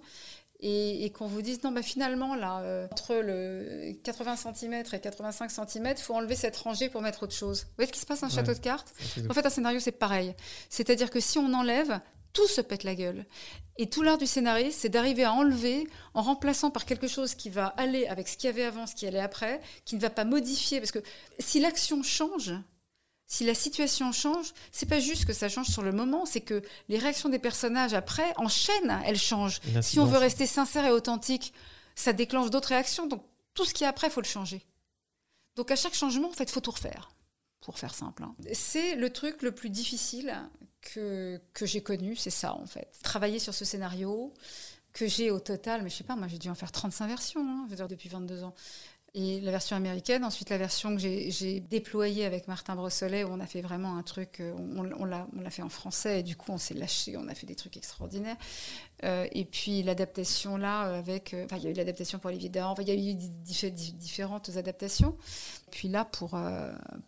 [0.59, 5.49] Et, qu'on vous dise, non, bah finalement, là, euh, entre le 80 cm et 85
[5.49, 7.64] cm, il faut enlever cette rangée pour mettre autre chose.
[7.64, 8.93] Vous voyez ce qui se passe un château de cartes?
[9.28, 10.36] En fait, un scénario, c'est pareil.
[10.70, 11.99] C'est-à-dire que si on enlève,
[12.34, 13.25] tout se pète la gueule.
[13.77, 17.49] Et tout l'art du scénariste, c'est d'arriver à enlever en remplaçant par quelque chose qui
[17.49, 20.09] va aller avec ce qu'il y avait avant, ce qui allait après, qui ne va
[20.09, 20.79] pas modifier.
[20.79, 20.99] Parce que
[21.39, 22.53] si l'action change,
[23.27, 26.61] si la situation change, c'est pas juste que ça change sur le moment, c'est que
[26.89, 29.61] les réactions des personnages après, en chaîne, elles changent.
[29.82, 31.53] Si on veut rester sincère et authentique,
[31.95, 33.07] ça déclenche d'autres réactions.
[33.07, 33.23] Donc
[33.53, 34.65] tout ce qui est après, il faut le changer.
[35.55, 37.11] Donc à chaque changement, en fait, il faut tout refaire,
[37.61, 38.23] pour faire simple.
[38.23, 38.36] Hein.
[38.53, 40.34] C'est le truc le plus difficile
[40.82, 42.89] que, que j'ai connu, c'est ça en fait.
[43.03, 44.34] Travailler sur ce scénario
[44.93, 47.41] que j'ai au total, mais je sais pas, moi j'ai dû en faire 35 versions,
[47.41, 48.53] hein, je veux dire, depuis 22 ans
[49.13, 50.23] et la version américaine.
[50.23, 54.03] Ensuite, la version que j'ai déployée avec Martin Brossolet, où on a fait vraiment un
[54.03, 57.27] truc, euh, on, on l'a fait en français, et du coup, on s'est lâché, on
[57.27, 58.38] a fait des trucs extraordinaires.
[59.03, 61.36] Euh, et puis, l'adaptation là, euh, avec.
[61.45, 64.55] Enfin, il y a eu l'adaptation pour Olivier Dahan, enfin, il y a eu différentes
[64.55, 65.17] adaptations.
[65.71, 66.39] Puis là, pour,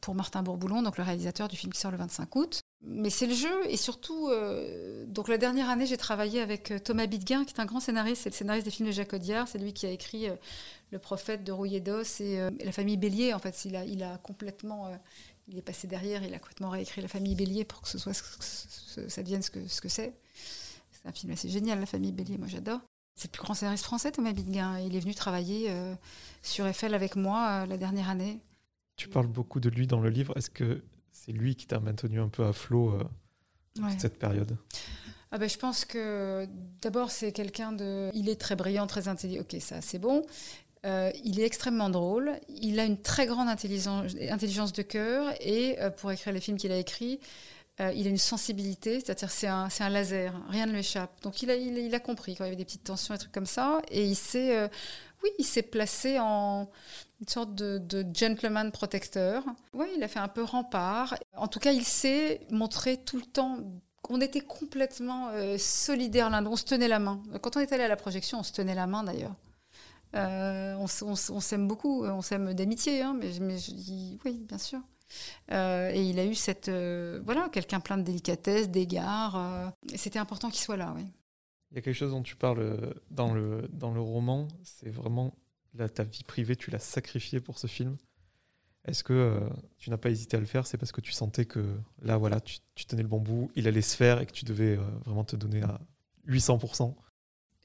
[0.01, 2.62] pour Martin Bourboulon, donc le réalisateur du film qui sort le 25 août.
[2.85, 4.29] Mais c'est le jeu, et surtout,
[5.07, 8.29] donc la dernière année, j'ai travaillé avec Thomas Bidguin, qui est un grand scénariste, c'est
[8.29, 10.27] le scénariste des films de Jacques Audiard, c'est lui qui a écrit
[10.93, 13.33] le prophète de Rouillet-d'Os euh, et, la famille Bélier.
[13.33, 14.95] En fait, il a, complètement, euh,
[15.49, 19.41] il est passé derrière, il a complètement réécrit la famille Bélier pour que ça devienne
[19.41, 20.13] ce que ce que c'est.
[20.91, 22.37] C'est un film assez génial, la famille Bélier.
[22.37, 22.79] Moi, j'adore.
[23.15, 24.79] C'est le plus grand scénariste français, Thomas Bidguin.
[24.79, 25.93] Il est venu travailler euh,
[26.41, 28.39] sur Eiffel avec moi la dernière année.
[28.95, 30.37] Tu parles beaucoup de lui dans le livre.
[30.37, 30.81] Est-ce que
[31.25, 32.97] c'est lui qui t'a maintenu un peu à flot
[33.97, 34.57] cette période
[35.35, 36.47] ah ben, je pense que
[36.83, 39.41] d'abord c'est quelqu'un de, il est très brillant, très intelligent.
[39.41, 40.21] Ok, ça c'est bon.
[40.85, 42.33] Euh, il est extrêmement drôle.
[42.49, 45.33] Il a une très grande intelligence, de cœur.
[45.41, 47.19] Et euh, pour écrire les films qu'il a écrits,
[47.79, 51.21] euh, il a une sensibilité, c'est-à-dire c'est un, un, laser, rien ne lui échappe.
[51.23, 53.31] Donc il a, il, a compris quand il y avait des petites tensions, des trucs
[53.31, 53.81] comme ça.
[53.89, 54.69] Et il s'est,
[55.23, 56.69] oui, il s'est placé en
[57.23, 59.43] une sorte de, gentleman protecteur.
[59.73, 61.15] Oui, il a fait un peu rempart.
[61.35, 63.57] En tout cas, il s'est montré tout le temps
[64.09, 67.23] on était complètement solidaires l'un On se tenait la main.
[67.41, 69.33] Quand on est allé à la projection, on se tenait la main d'ailleurs.
[70.15, 70.87] Euh, on,
[71.39, 74.79] s'aime beaucoup, on s'aime d'amitié, hein, mais, je dis oui, bien sûr.
[75.51, 76.69] Euh, et il a eu cette.
[76.69, 79.73] Euh, voilà, quelqu'un plein de délicatesse, d'égards.
[79.91, 81.05] et c'était important qu'il soit là, oui.
[81.71, 85.33] Il y a quelque chose dont tu parles dans le, dans le roman, c'est vraiment
[85.93, 87.97] ta vie privée, tu l'as sacrifiée pour ce film.
[88.85, 89.39] Est-ce que
[89.77, 90.67] tu n'as pas hésité à le faire?
[90.67, 91.63] C'est parce que tu sentais que
[92.01, 94.75] là, voilà, tu, tenais le bon bout, il allait se faire et que tu devais
[95.05, 95.79] vraiment te donner à
[96.27, 96.93] 800%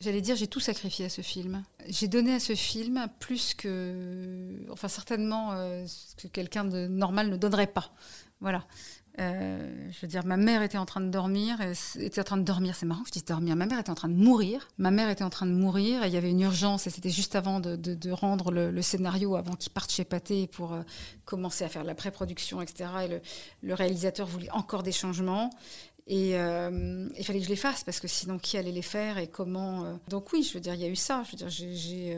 [0.01, 1.65] J'allais dire, j'ai tout sacrifié à ce film.
[1.89, 7.31] J'ai donné à ce film plus que, enfin certainement, euh, ce que quelqu'un de normal
[7.31, 7.93] ne donnerait pas.
[8.41, 8.65] Voilà.
[9.21, 11.59] Euh, je veux dire, ma mère était en train de dormir,
[11.99, 13.57] était en train de dormir, c'est marrant que je dise dormir.
[13.57, 14.69] Ma mère était en train de mourir.
[14.79, 17.11] Ma mère était en train de mourir et il y avait une urgence et c'était
[17.11, 20.83] juste avant de, rendre le, scénario, avant qu'il parte chez Pathé pour euh,
[21.25, 22.91] commencer à faire la pré-production, etc.
[23.05, 23.21] Et
[23.67, 25.51] le, réalisateur voulait encore des changements.
[26.07, 29.19] Et euh, il fallait que je les fasse parce que sinon, qui allait les faire
[29.19, 29.99] et comment.
[30.09, 31.23] Donc oui, je veux dire, il y a eu ça.
[31.27, 32.17] Je veux dire, j'ai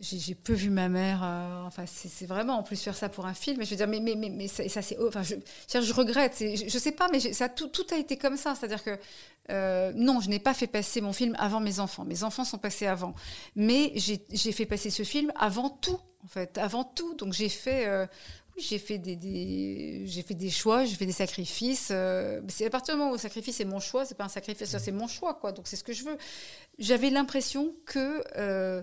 [0.00, 1.22] j'ai peu vu ma mère.
[1.66, 3.62] enfin, c'est vraiment en plus faire ça pour un film.
[3.64, 4.98] Je veux dire, mais ça, c'est.
[4.98, 5.34] Enfin, je,
[5.68, 6.36] je regrette.
[6.38, 8.54] Je, je sais pas, mais ça tout, tout a été comme ça.
[8.54, 8.98] C'est-à-dire que
[9.94, 12.04] non, je n'ai pas fait passer mon film avant mes enfants.
[12.04, 13.14] Mes enfants sont passés avant,
[13.56, 15.98] mais j'ai fait passer ce film avant tout.
[16.24, 17.14] En fait, avant tout.
[17.14, 18.08] Donc j'ai fait
[18.58, 21.88] j'ai fait des, j'ai fait des choix, j'ai fait des sacrifices.
[21.90, 24.28] Euh, c'est à partir du moment où le sacrifice c'est mon choix, c'est pas un
[24.28, 25.52] sacrifice, c'est mon choix quoi.
[25.52, 26.18] Donc c'est ce que je veux.
[26.78, 28.82] J'avais l'impression que euh,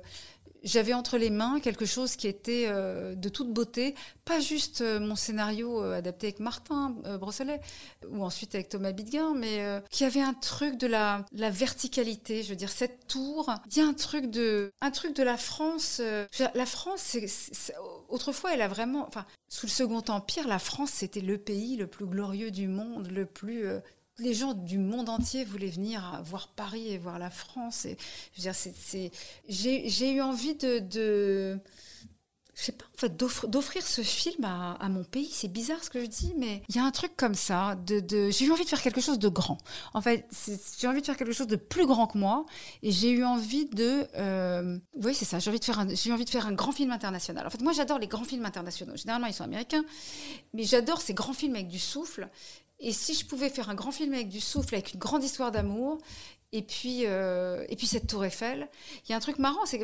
[0.65, 3.95] j'avais entre les mains quelque chose qui était euh, de toute beauté,
[4.25, 7.61] pas juste euh, mon scénario euh, adapté avec Martin Brosselet
[8.09, 12.41] ou ensuite avec Thomas Bidguin, mais qui avait un truc de la, verticalité.
[12.43, 15.37] Je veux dire, cette tour, il y a un truc de, un truc de la
[15.37, 16.01] France.
[16.01, 17.15] la France,
[18.09, 21.85] autrefois, elle a vraiment, enfin, sous le Second Empire, la France, c'était le pays le
[21.85, 23.67] plus glorieux du monde, le plus
[24.19, 27.85] les gens du monde entier voulaient venir voir Paris et voir la France.
[27.85, 27.97] Et,
[28.53, 29.11] c'est,
[29.47, 31.59] j'ai, eu envie de,
[32.55, 35.29] je sais pas, en fait, d'offrir ce film à, mon pays.
[35.29, 37.75] C'est bizarre ce que je dis, mais il y a un truc comme ça.
[37.87, 39.57] J'ai eu envie de faire quelque chose de grand.
[39.93, 40.25] En fait,
[40.79, 42.45] j'ai envie de faire quelque chose de plus grand que moi.
[42.81, 44.07] Et j'ai eu envie de.
[44.15, 45.39] Euh, oui, c'est ça.
[45.39, 47.45] J'ai envie, de faire un, j'ai envie de faire un grand film international.
[47.45, 48.95] En fait, moi, j'adore les grands films internationaux.
[48.95, 49.83] Généralement, ils sont américains.
[50.53, 52.29] Mais j'adore ces grands films avec du souffle.
[52.79, 55.51] Et si je pouvais faire un grand film avec du souffle, avec une grande histoire
[55.51, 55.97] d'amour,
[56.51, 58.69] et puis, euh, et puis cette tour Eiffel,
[59.03, 59.83] il y a un truc marrant, c'est que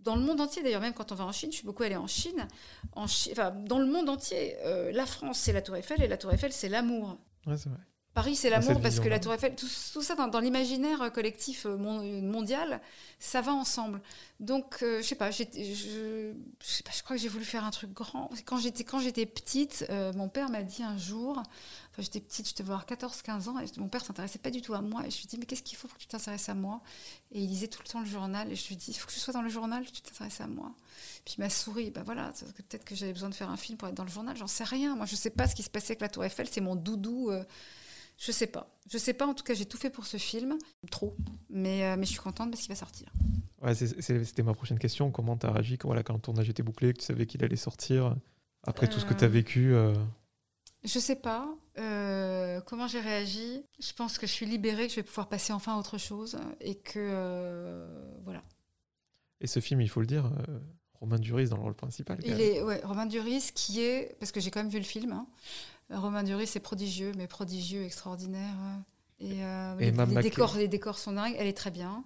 [0.00, 1.96] dans le monde entier d'ailleurs, même quand on va en Chine, je suis beaucoup allée
[1.96, 2.48] en Chine,
[2.96, 6.16] en enfin dans le monde entier, euh, la France c'est la tour Eiffel et la
[6.16, 7.18] tour Eiffel c'est l'amour.
[7.46, 7.78] Ouais, c'est vrai.
[8.14, 9.18] Paris, c'est l'amour parce que la.
[9.18, 12.80] Tour Eiffel, tout, tout ça dans, dans l'imaginaire collectif euh, mon- mondial,
[13.18, 14.02] ça va ensemble.
[14.38, 16.32] Donc, euh, je sais pas, je, je
[16.66, 18.28] sais pas, je crois que j'ai voulu faire un truc grand.
[18.44, 22.48] Quand j'étais quand j'étais petite, euh, mon père m'a dit un jour, enfin j'étais petite,
[22.50, 25.06] je devais avoir 14-15 ans, et mon père s'intéressait pas du tout à moi.
[25.06, 26.82] Et je lui dis, mais qu'est-ce qu'il faut pour que tu t'intéresses à moi?
[27.30, 29.12] Et il lisait tout le temps le journal, et je lui dis, il faut que
[29.14, 30.72] je sois dans le journal, tu t'intéresses à moi.
[31.24, 33.88] Puis il m'a souri, bah voilà, peut-être que j'avais besoin de faire un film pour
[33.88, 34.96] être dans le journal, j'en sais rien.
[34.96, 37.30] Moi, je sais pas ce qui se passait avec la Tour Eiffel, c'est mon doudou.
[37.30, 37.42] euh,
[38.24, 38.68] je sais pas.
[38.90, 40.56] Je sais pas, en tout cas, j'ai tout fait pour ce film.
[40.90, 41.16] Trop.
[41.50, 43.12] Mais, euh, mais je suis contente parce qu'il va sortir.
[43.60, 45.10] Ouais, c'était ma prochaine question.
[45.10, 47.42] Comment tu as réagi quand, voilà, quand le tournage était bouclé, que tu savais qu'il
[47.44, 48.16] allait sortir
[48.64, 49.94] Après tout ce que tu as Euh, vécu euh,
[50.84, 51.48] Je sais pas
[51.78, 53.64] euh, comment j'ai réagi?
[53.80, 56.38] Je pense que je suis libérée, que je vais pouvoir passer enfin à autre chose.
[56.60, 57.86] Et que.
[58.24, 58.42] voilà.
[59.40, 60.30] Et ce film, il faut le dire,
[61.00, 62.18] Romain Duris dans le rôle principal.
[62.24, 64.16] Il est, ouais, Romain Duris, qui est.
[64.20, 65.12] Parce que j'ai quand même vu le film.
[65.12, 65.26] hein.
[65.92, 68.54] Romain Duris est prodigieux, mais prodigieux, extraordinaire.
[69.20, 71.34] Et, euh, Et les, décors, les décors sont dingues.
[71.38, 72.04] Elle est très bien.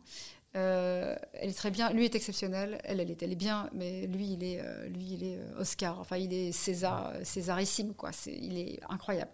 [0.57, 1.93] Euh, elle est très bien.
[1.93, 2.81] Lui est exceptionnel.
[2.85, 5.61] Elle, elle est, elle est bien, mais lui, il est, euh, lui, il est euh,
[5.61, 5.99] Oscar.
[6.01, 8.13] Enfin, il est César, Césarissime, quoi.
[8.13, 9.31] C'est, il est incroyable,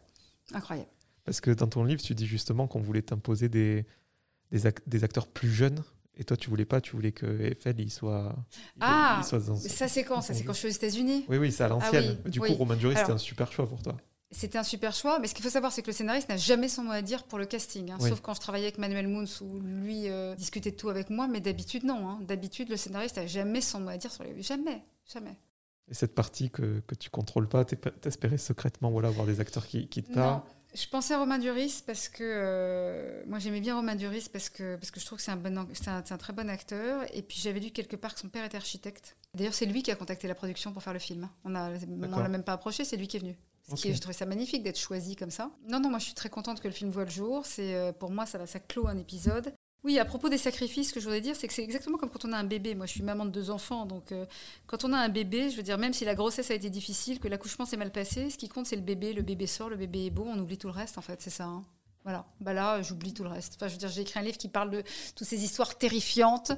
[0.52, 0.88] incroyable.
[1.24, 3.86] Parce que dans ton livre, tu dis justement qu'on voulait t'imposer des,
[4.50, 5.82] des, ac- des acteurs plus jeunes.
[6.16, 8.34] Et toi, tu voulais pas, tu voulais que Eiffel, il soit.
[8.80, 10.20] Ah, il soit dans- Ça, c'est quand?
[10.20, 11.24] Ça, c'est quand je suis aux États-Unis?
[11.28, 12.18] Oui, oui, c'est à l'ancienne.
[12.24, 12.48] oui, du oui.
[12.50, 13.96] coup, Romain Duris, c'était un super choix pour toi.
[14.34, 16.68] C'était un super choix, mais ce qu'il faut savoir, c'est que le scénariste n'a jamais
[16.68, 17.90] son mot à dire pour le casting.
[17.90, 17.98] hein.
[18.00, 18.08] Oui.
[18.08, 21.28] Sauf quand je travaillais avec Manuel Moons, où lui euh, discutait de tout avec moi,
[21.28, 22.08] mais d'habitude, non.
[22.08, 22.18] hein.
[22.22, 24.42] D'habitude, le scénariste n'a jamais son mot à dire sur les.
[24.42, 25.36] Jamais, jamais.
[25.90, 29.66] Et cette partie que, que tu contrôles pas, t'es- t'espérais secrètement voilà, voir des acteurs
[29.66, 30.14] qui, qui te Non.
[30.14, 30.42] parlent?
[30.74, 34.76] Je pensais à Romain Duris parce que euh, moi j'aimais bien Romain Duris parce que,
[34.76, 37.02] parce que je trouve que c'est un, bon, un, très bon acteur.
[37.12, 39.16] Et puis j'avais lu quelque part que son père était architecte.
[39.34, 41.28] D'ailleurs, c'est lui qui a contacté la production pour faire le film.
[41.44, 42.20] On D'accord.
[42.22, 43.36] l'a même pas approché, c'est lui qui est venu.
[43.68, 43.86] Ce qui Ok.
[43.86, 45.50] est- je trouvais ça magnifique d'être choisi comme ça.
[45.68, 47.46] Non, non, moi je suis très contente que le film voit le jour.
[47.46, 49.54] C'est euh, pour moi ça va, ça clôt un épisode.
[49.84, 52.08] Oui, à propos des sacrifices, ce que je voudrais dire, c'est que c'est exactement comme
[52.08, 52.76] quand on a un bébé.
[52.76, 54.26] Moi, je suis maman de deux enfants, donc euh,
[54.68, 57.18] quand on a un bébé, je veux dire, même si la grossesse a été difficile,
[57.18, 59.12] que l'accouchement s'est mal passé, ce qui compte, c'est le bébé.
[59.12, 61.30] Le bébé sort, le bébé est beau, on oublie tout le reste, en fait, c'est
[61.30, 61.46] ça.
[61.46, 61.64] hein.
[62.04, 62.26] Voilà.
[62.40, 63.54] Bah là, j'oublie tout le reste.
[63.56, 64.82] Enfin, je veux dire, j'ai écrit un livre qui parle de
[65.14, 66.50] toutes ces histoires terrifiantes,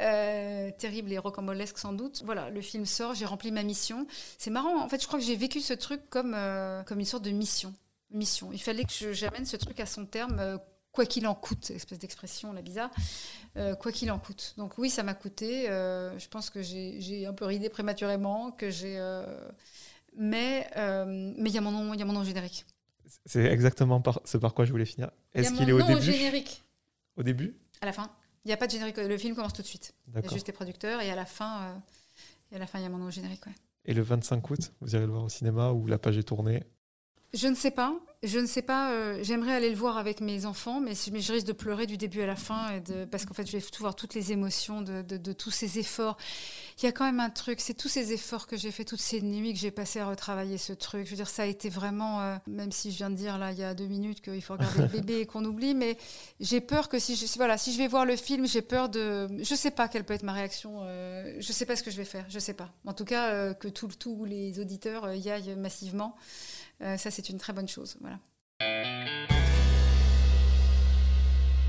[0.00, 2.22] euh, terribles et rocambolesques sans doute.
[2.24, 4.06] Voilà, le film sort, j'ai rempli ma mission.
[4.38, 4.80] C'est marrant.
[4.82, 7.30] En fait, je crois que j'ai vécu ce truc comme euh, comme une sorte de
[7.30, 7.74] mission.
[8.10, 8.50] Mission.
[8.52, 10.38] Il fallait que j'amène ce truc à son terme.
[10.40, 10.58] euh,
[10.90, 12.90] Quoi qu'il en coûte, espèce d'expression là bizarre,
[13.78, 14.54] quoi qu'il en coûte.
[14.56, 15.66] Donc oui, ça m'a coûté.
[15.66, 18.98] je pense que j'ai un peu ridé prématurément, que j'ai.
[20.16, 22.64] mais mais il y a mon nom, il y a mon nom générique.
[23.26, 25.10] C'est exactement par, ce par quoi je voulais finir.
[25.34, 26.02] Est-ce qu'il est au début?
[26.02, 26.64] générique
[27.16, 27.54] Au début?
[27.80, 28.10] À la fin.
[28.44, 28.96] Il n'y a pas de générique.
[28.96, 29.94] Le film commence tout de suite.
[30.08, 31.74] Il y a juste les producteurs et à la fin, euh,
[32.52, 33.44] et à la fin, il y a mon nom générique.
[33.46, 33.52] ouais.
[33.84, 36.62] Et le 25 août, vous irez le voir au cinéma où la page est tournée?
[37.34, 37.94] Je ne sais pas.
[38.24, 38.90] Je ne sais pas.
[38.90, 42.20] euh, J'aimerais aller le voir avec mes enfants, mais, je risque de pleurer du début
[42.20, 44.82] à la fin, et de, parce qu'en fait, je vais tout voir toutes les émotions
[44.82, 46.16] de, de- de tous ces efforts.
[46.82, 49.00] Il y a quand même un truc, c'est tous ces efforts que j'ai fait, toutes
[49.00, 51.04] ces nuits que j'ai passées à retravailler ce truc.
[51.04, 53.52] Je veux dire, ça a été vraiment, euh, même si je viens de dire là,
[53.52, 55.96] il y a deux minutes qu'il faut regarder le bébé et qu'on oublie, mais
[56.40, 59.28] j'ai peur que si je, voilà, si je vais voir le film, j'ai peur de,
[59.40, 60.80] je sais pas quelle peut être ma réaction.
[60.82, 62.26] euh, je sais pas ce que je vais faire.
[62.28, 62.72] Je sais pas.
[62.84, 66.16] En tout cas, que tout- tous les auditeurs y aillent massivement.
[66.82, 67.96] Euh, ça, c'est une très bonne chose.
[68.00, 68.18] Voilà.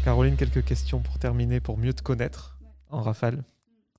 [0.03, 3.43] Caroline, quelques questions pour terminer, pour mieux te connaître en rafale.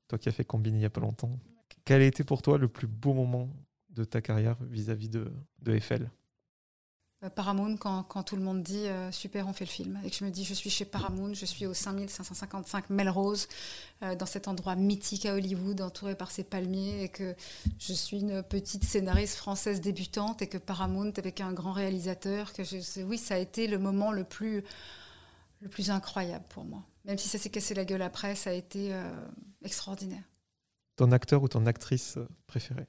[0.09, 1.39] Toi qui as fait Combini il n'y a pas longtemps.
[1.85, 3.49] Quel a été pour toi le plus beau moment
[3.91, 5.33] de ta carrière vis-à-vis de,
[5.63, 6.11] de Eiffel?
[7.29, 10.25] Paramount, quand, tout le monde dit euh, super, on fait le film, et que je
[10.25, 13.47] me dis je suis chez Paramount, je suis au 5555 Melrose,
[14.03, 17.35] euh, dans cet endroit mythique à Hollywood, entouré par ces palmiers, et que
[17.79, 22.65] je suis une petite scénariste française débutante, et que Paramount, avec un grand réalisateur, que
[22.65, 24.65] je, oui, ça a été le moment le plus,
[25.61, 26.83] le plus incroyable pour moi.
[27.05, 29.11] Même si ça s'est cassé la gueule après, ça a été euh,
[29.63, 30.23] extraordinaire.
[30.97, 32.87] Ton acteur ou ton actrice euh, préférée?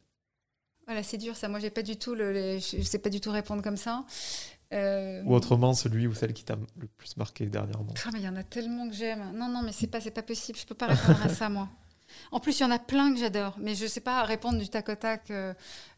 [0.91, 1.47] Voilà, c'est dur ça.
[1.47, 4.03] Moi, j'ai pas du tout le, les- je sais pas du tout répondre comme ça.
[4.73, 8.27] Euh, Ou autrement, celui ou celle qui t'a le plus marqué dernièrement mais il y
[8.27, 9.31] en a tellement que j'aime.
[9.33, 10.57] Non, non, mais c'est pas, c'est pas possible.
[10.59, 11.69] Je peux pas répondre à ça, moi.
[12.33, 14.67] En plus, il y en a plein que j'adore, mais je sais pas répondre du
[14.67, 15.31] tac au tac.
[15.31, 15.53] Euh,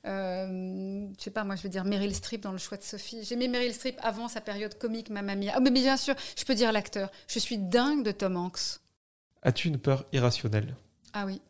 [0.06, 3.24] euh, je sais pas, moi, je veux dire Meryl Streep dans Le Choix de Sophie.
[3.24, 5.54] J'aimais Meryl Streep avant sa période comique, Mamma Mia.
[5.56, 7.10] Ah, mais bien sûr, je peux dire l'acteur.
[7.28, 8.80] Je suis dingue de Tom Hanks.
[9.42, 10.76] As-tu une peur irrationnelle?
[11.14, 11.42] Ah oui,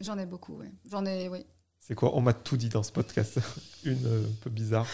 [0.00, 0.54] j'en ai beaucoup.
[0.58, 0.70] ouais.
[0.90, 1.46] J'en ai, oui.
[1.86, 3.38] C'est quoi On m'a tout dit dans ce podcast.
[3.84, 4.86] une euh, un peu bizarre.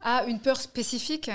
[0.00, 1.30] Ah, une peur spécifique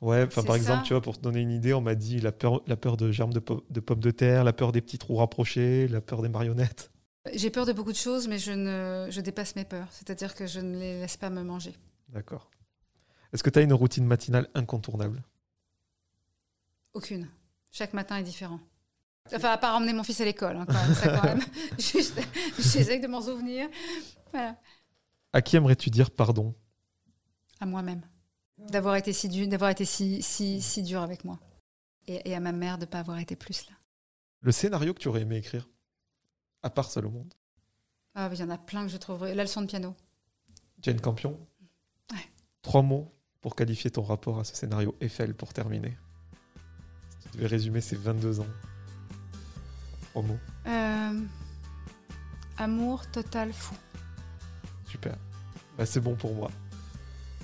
[0.00, 0.56] Ouais, par ça.
[0.56, 2.96] exemple, tu vois, pour te donner une idée, on m'a dit la peur, la peur
[2.96, 6.00] de germes de, po- de pommes de terre, la peur des petits trous rapprochés, la
[6.00, 6.92] peur des marionnettes.
[7.32, 9.88] J'ai peur de beaucoup de choses, mais je, ne, je dépasse mes peurs.
[9.90, 11.74] C'est-à-dire que je ne les laisse pas me manger.
[12.10, 12.50] D'accord.
[13.32, 15.22] Est-ce que tu as une routine matinale incontournable?
[16.92, 17.28] Aucune.
[17.72, 18.60] Chaque matin est différent.
[19.32, 21.46] Enfin, à part emmener mon fils à l'école, hein, quand même, même.
[21.78, 22.20] Juste,
[22.58, 23.68] J'essaie de m'en souvenir.
[24.30, 24.56] Voilà.
[25.32, 26.54] À qui aimerais-tu dire pardon?
[27.58, 28.02] À moi-même.
[28.58, 31.40] D'avoir été si dur, d'avoir été si, si, si dur avec moi.
[32.06, 33.74] Et, et à ma mère de ne pas avoir été plus là.
[34.40, 35.68] Le scénario que tu aurais aimé écrire
[36.62, 37.32] À part Seul au monde?
[38.14, 39.34] Ah, il y en a plein que je trouverais.
[39.34, 39.96] La leçon de piano.
[40.82, 41.40] Jane Campion?
[42.12, 42.18] Ouais.
[42.60, 43.10] Trois mots
[43.40, 45.96] pour qualifier ton rapport à ce scénario Eiffel pour terminer.
[47.20, 48.46] Si tu devais résumer ces 22 ans.
[50.22, 50.38] Mots.
[50.66, 51.20] Euh,
[52.58, 53.74] amour total fou.
[54.86, 55.16] Super.
[55.76, 56.50] Bah, c'est bon pour moi.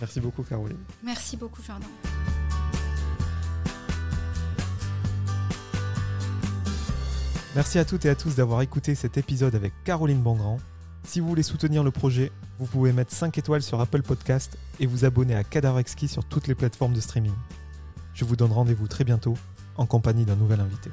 [0.00, 0.78] Merci beaucoup, Caroline.
[1.02, 1.86] Merci beaucoup, Fernand.
[7.56, 10.58] Merci à toutes et à tous d'avoir écouté cet épisode avec Caroline Bongrand.
[11.02, 14.86] Si vous voulez soutenir le projet, vous pouvez mettre 5 étoiles sur Apple Podcast et
[14.86, 17.32] vous abonner à Cadavre Exquis sur toutes les plateformes de streaming.
[18.14, 19.36] Je vous donne rendez-vous très bientôt
[19.76, 20.90] en compagnie d'un nouvel invité.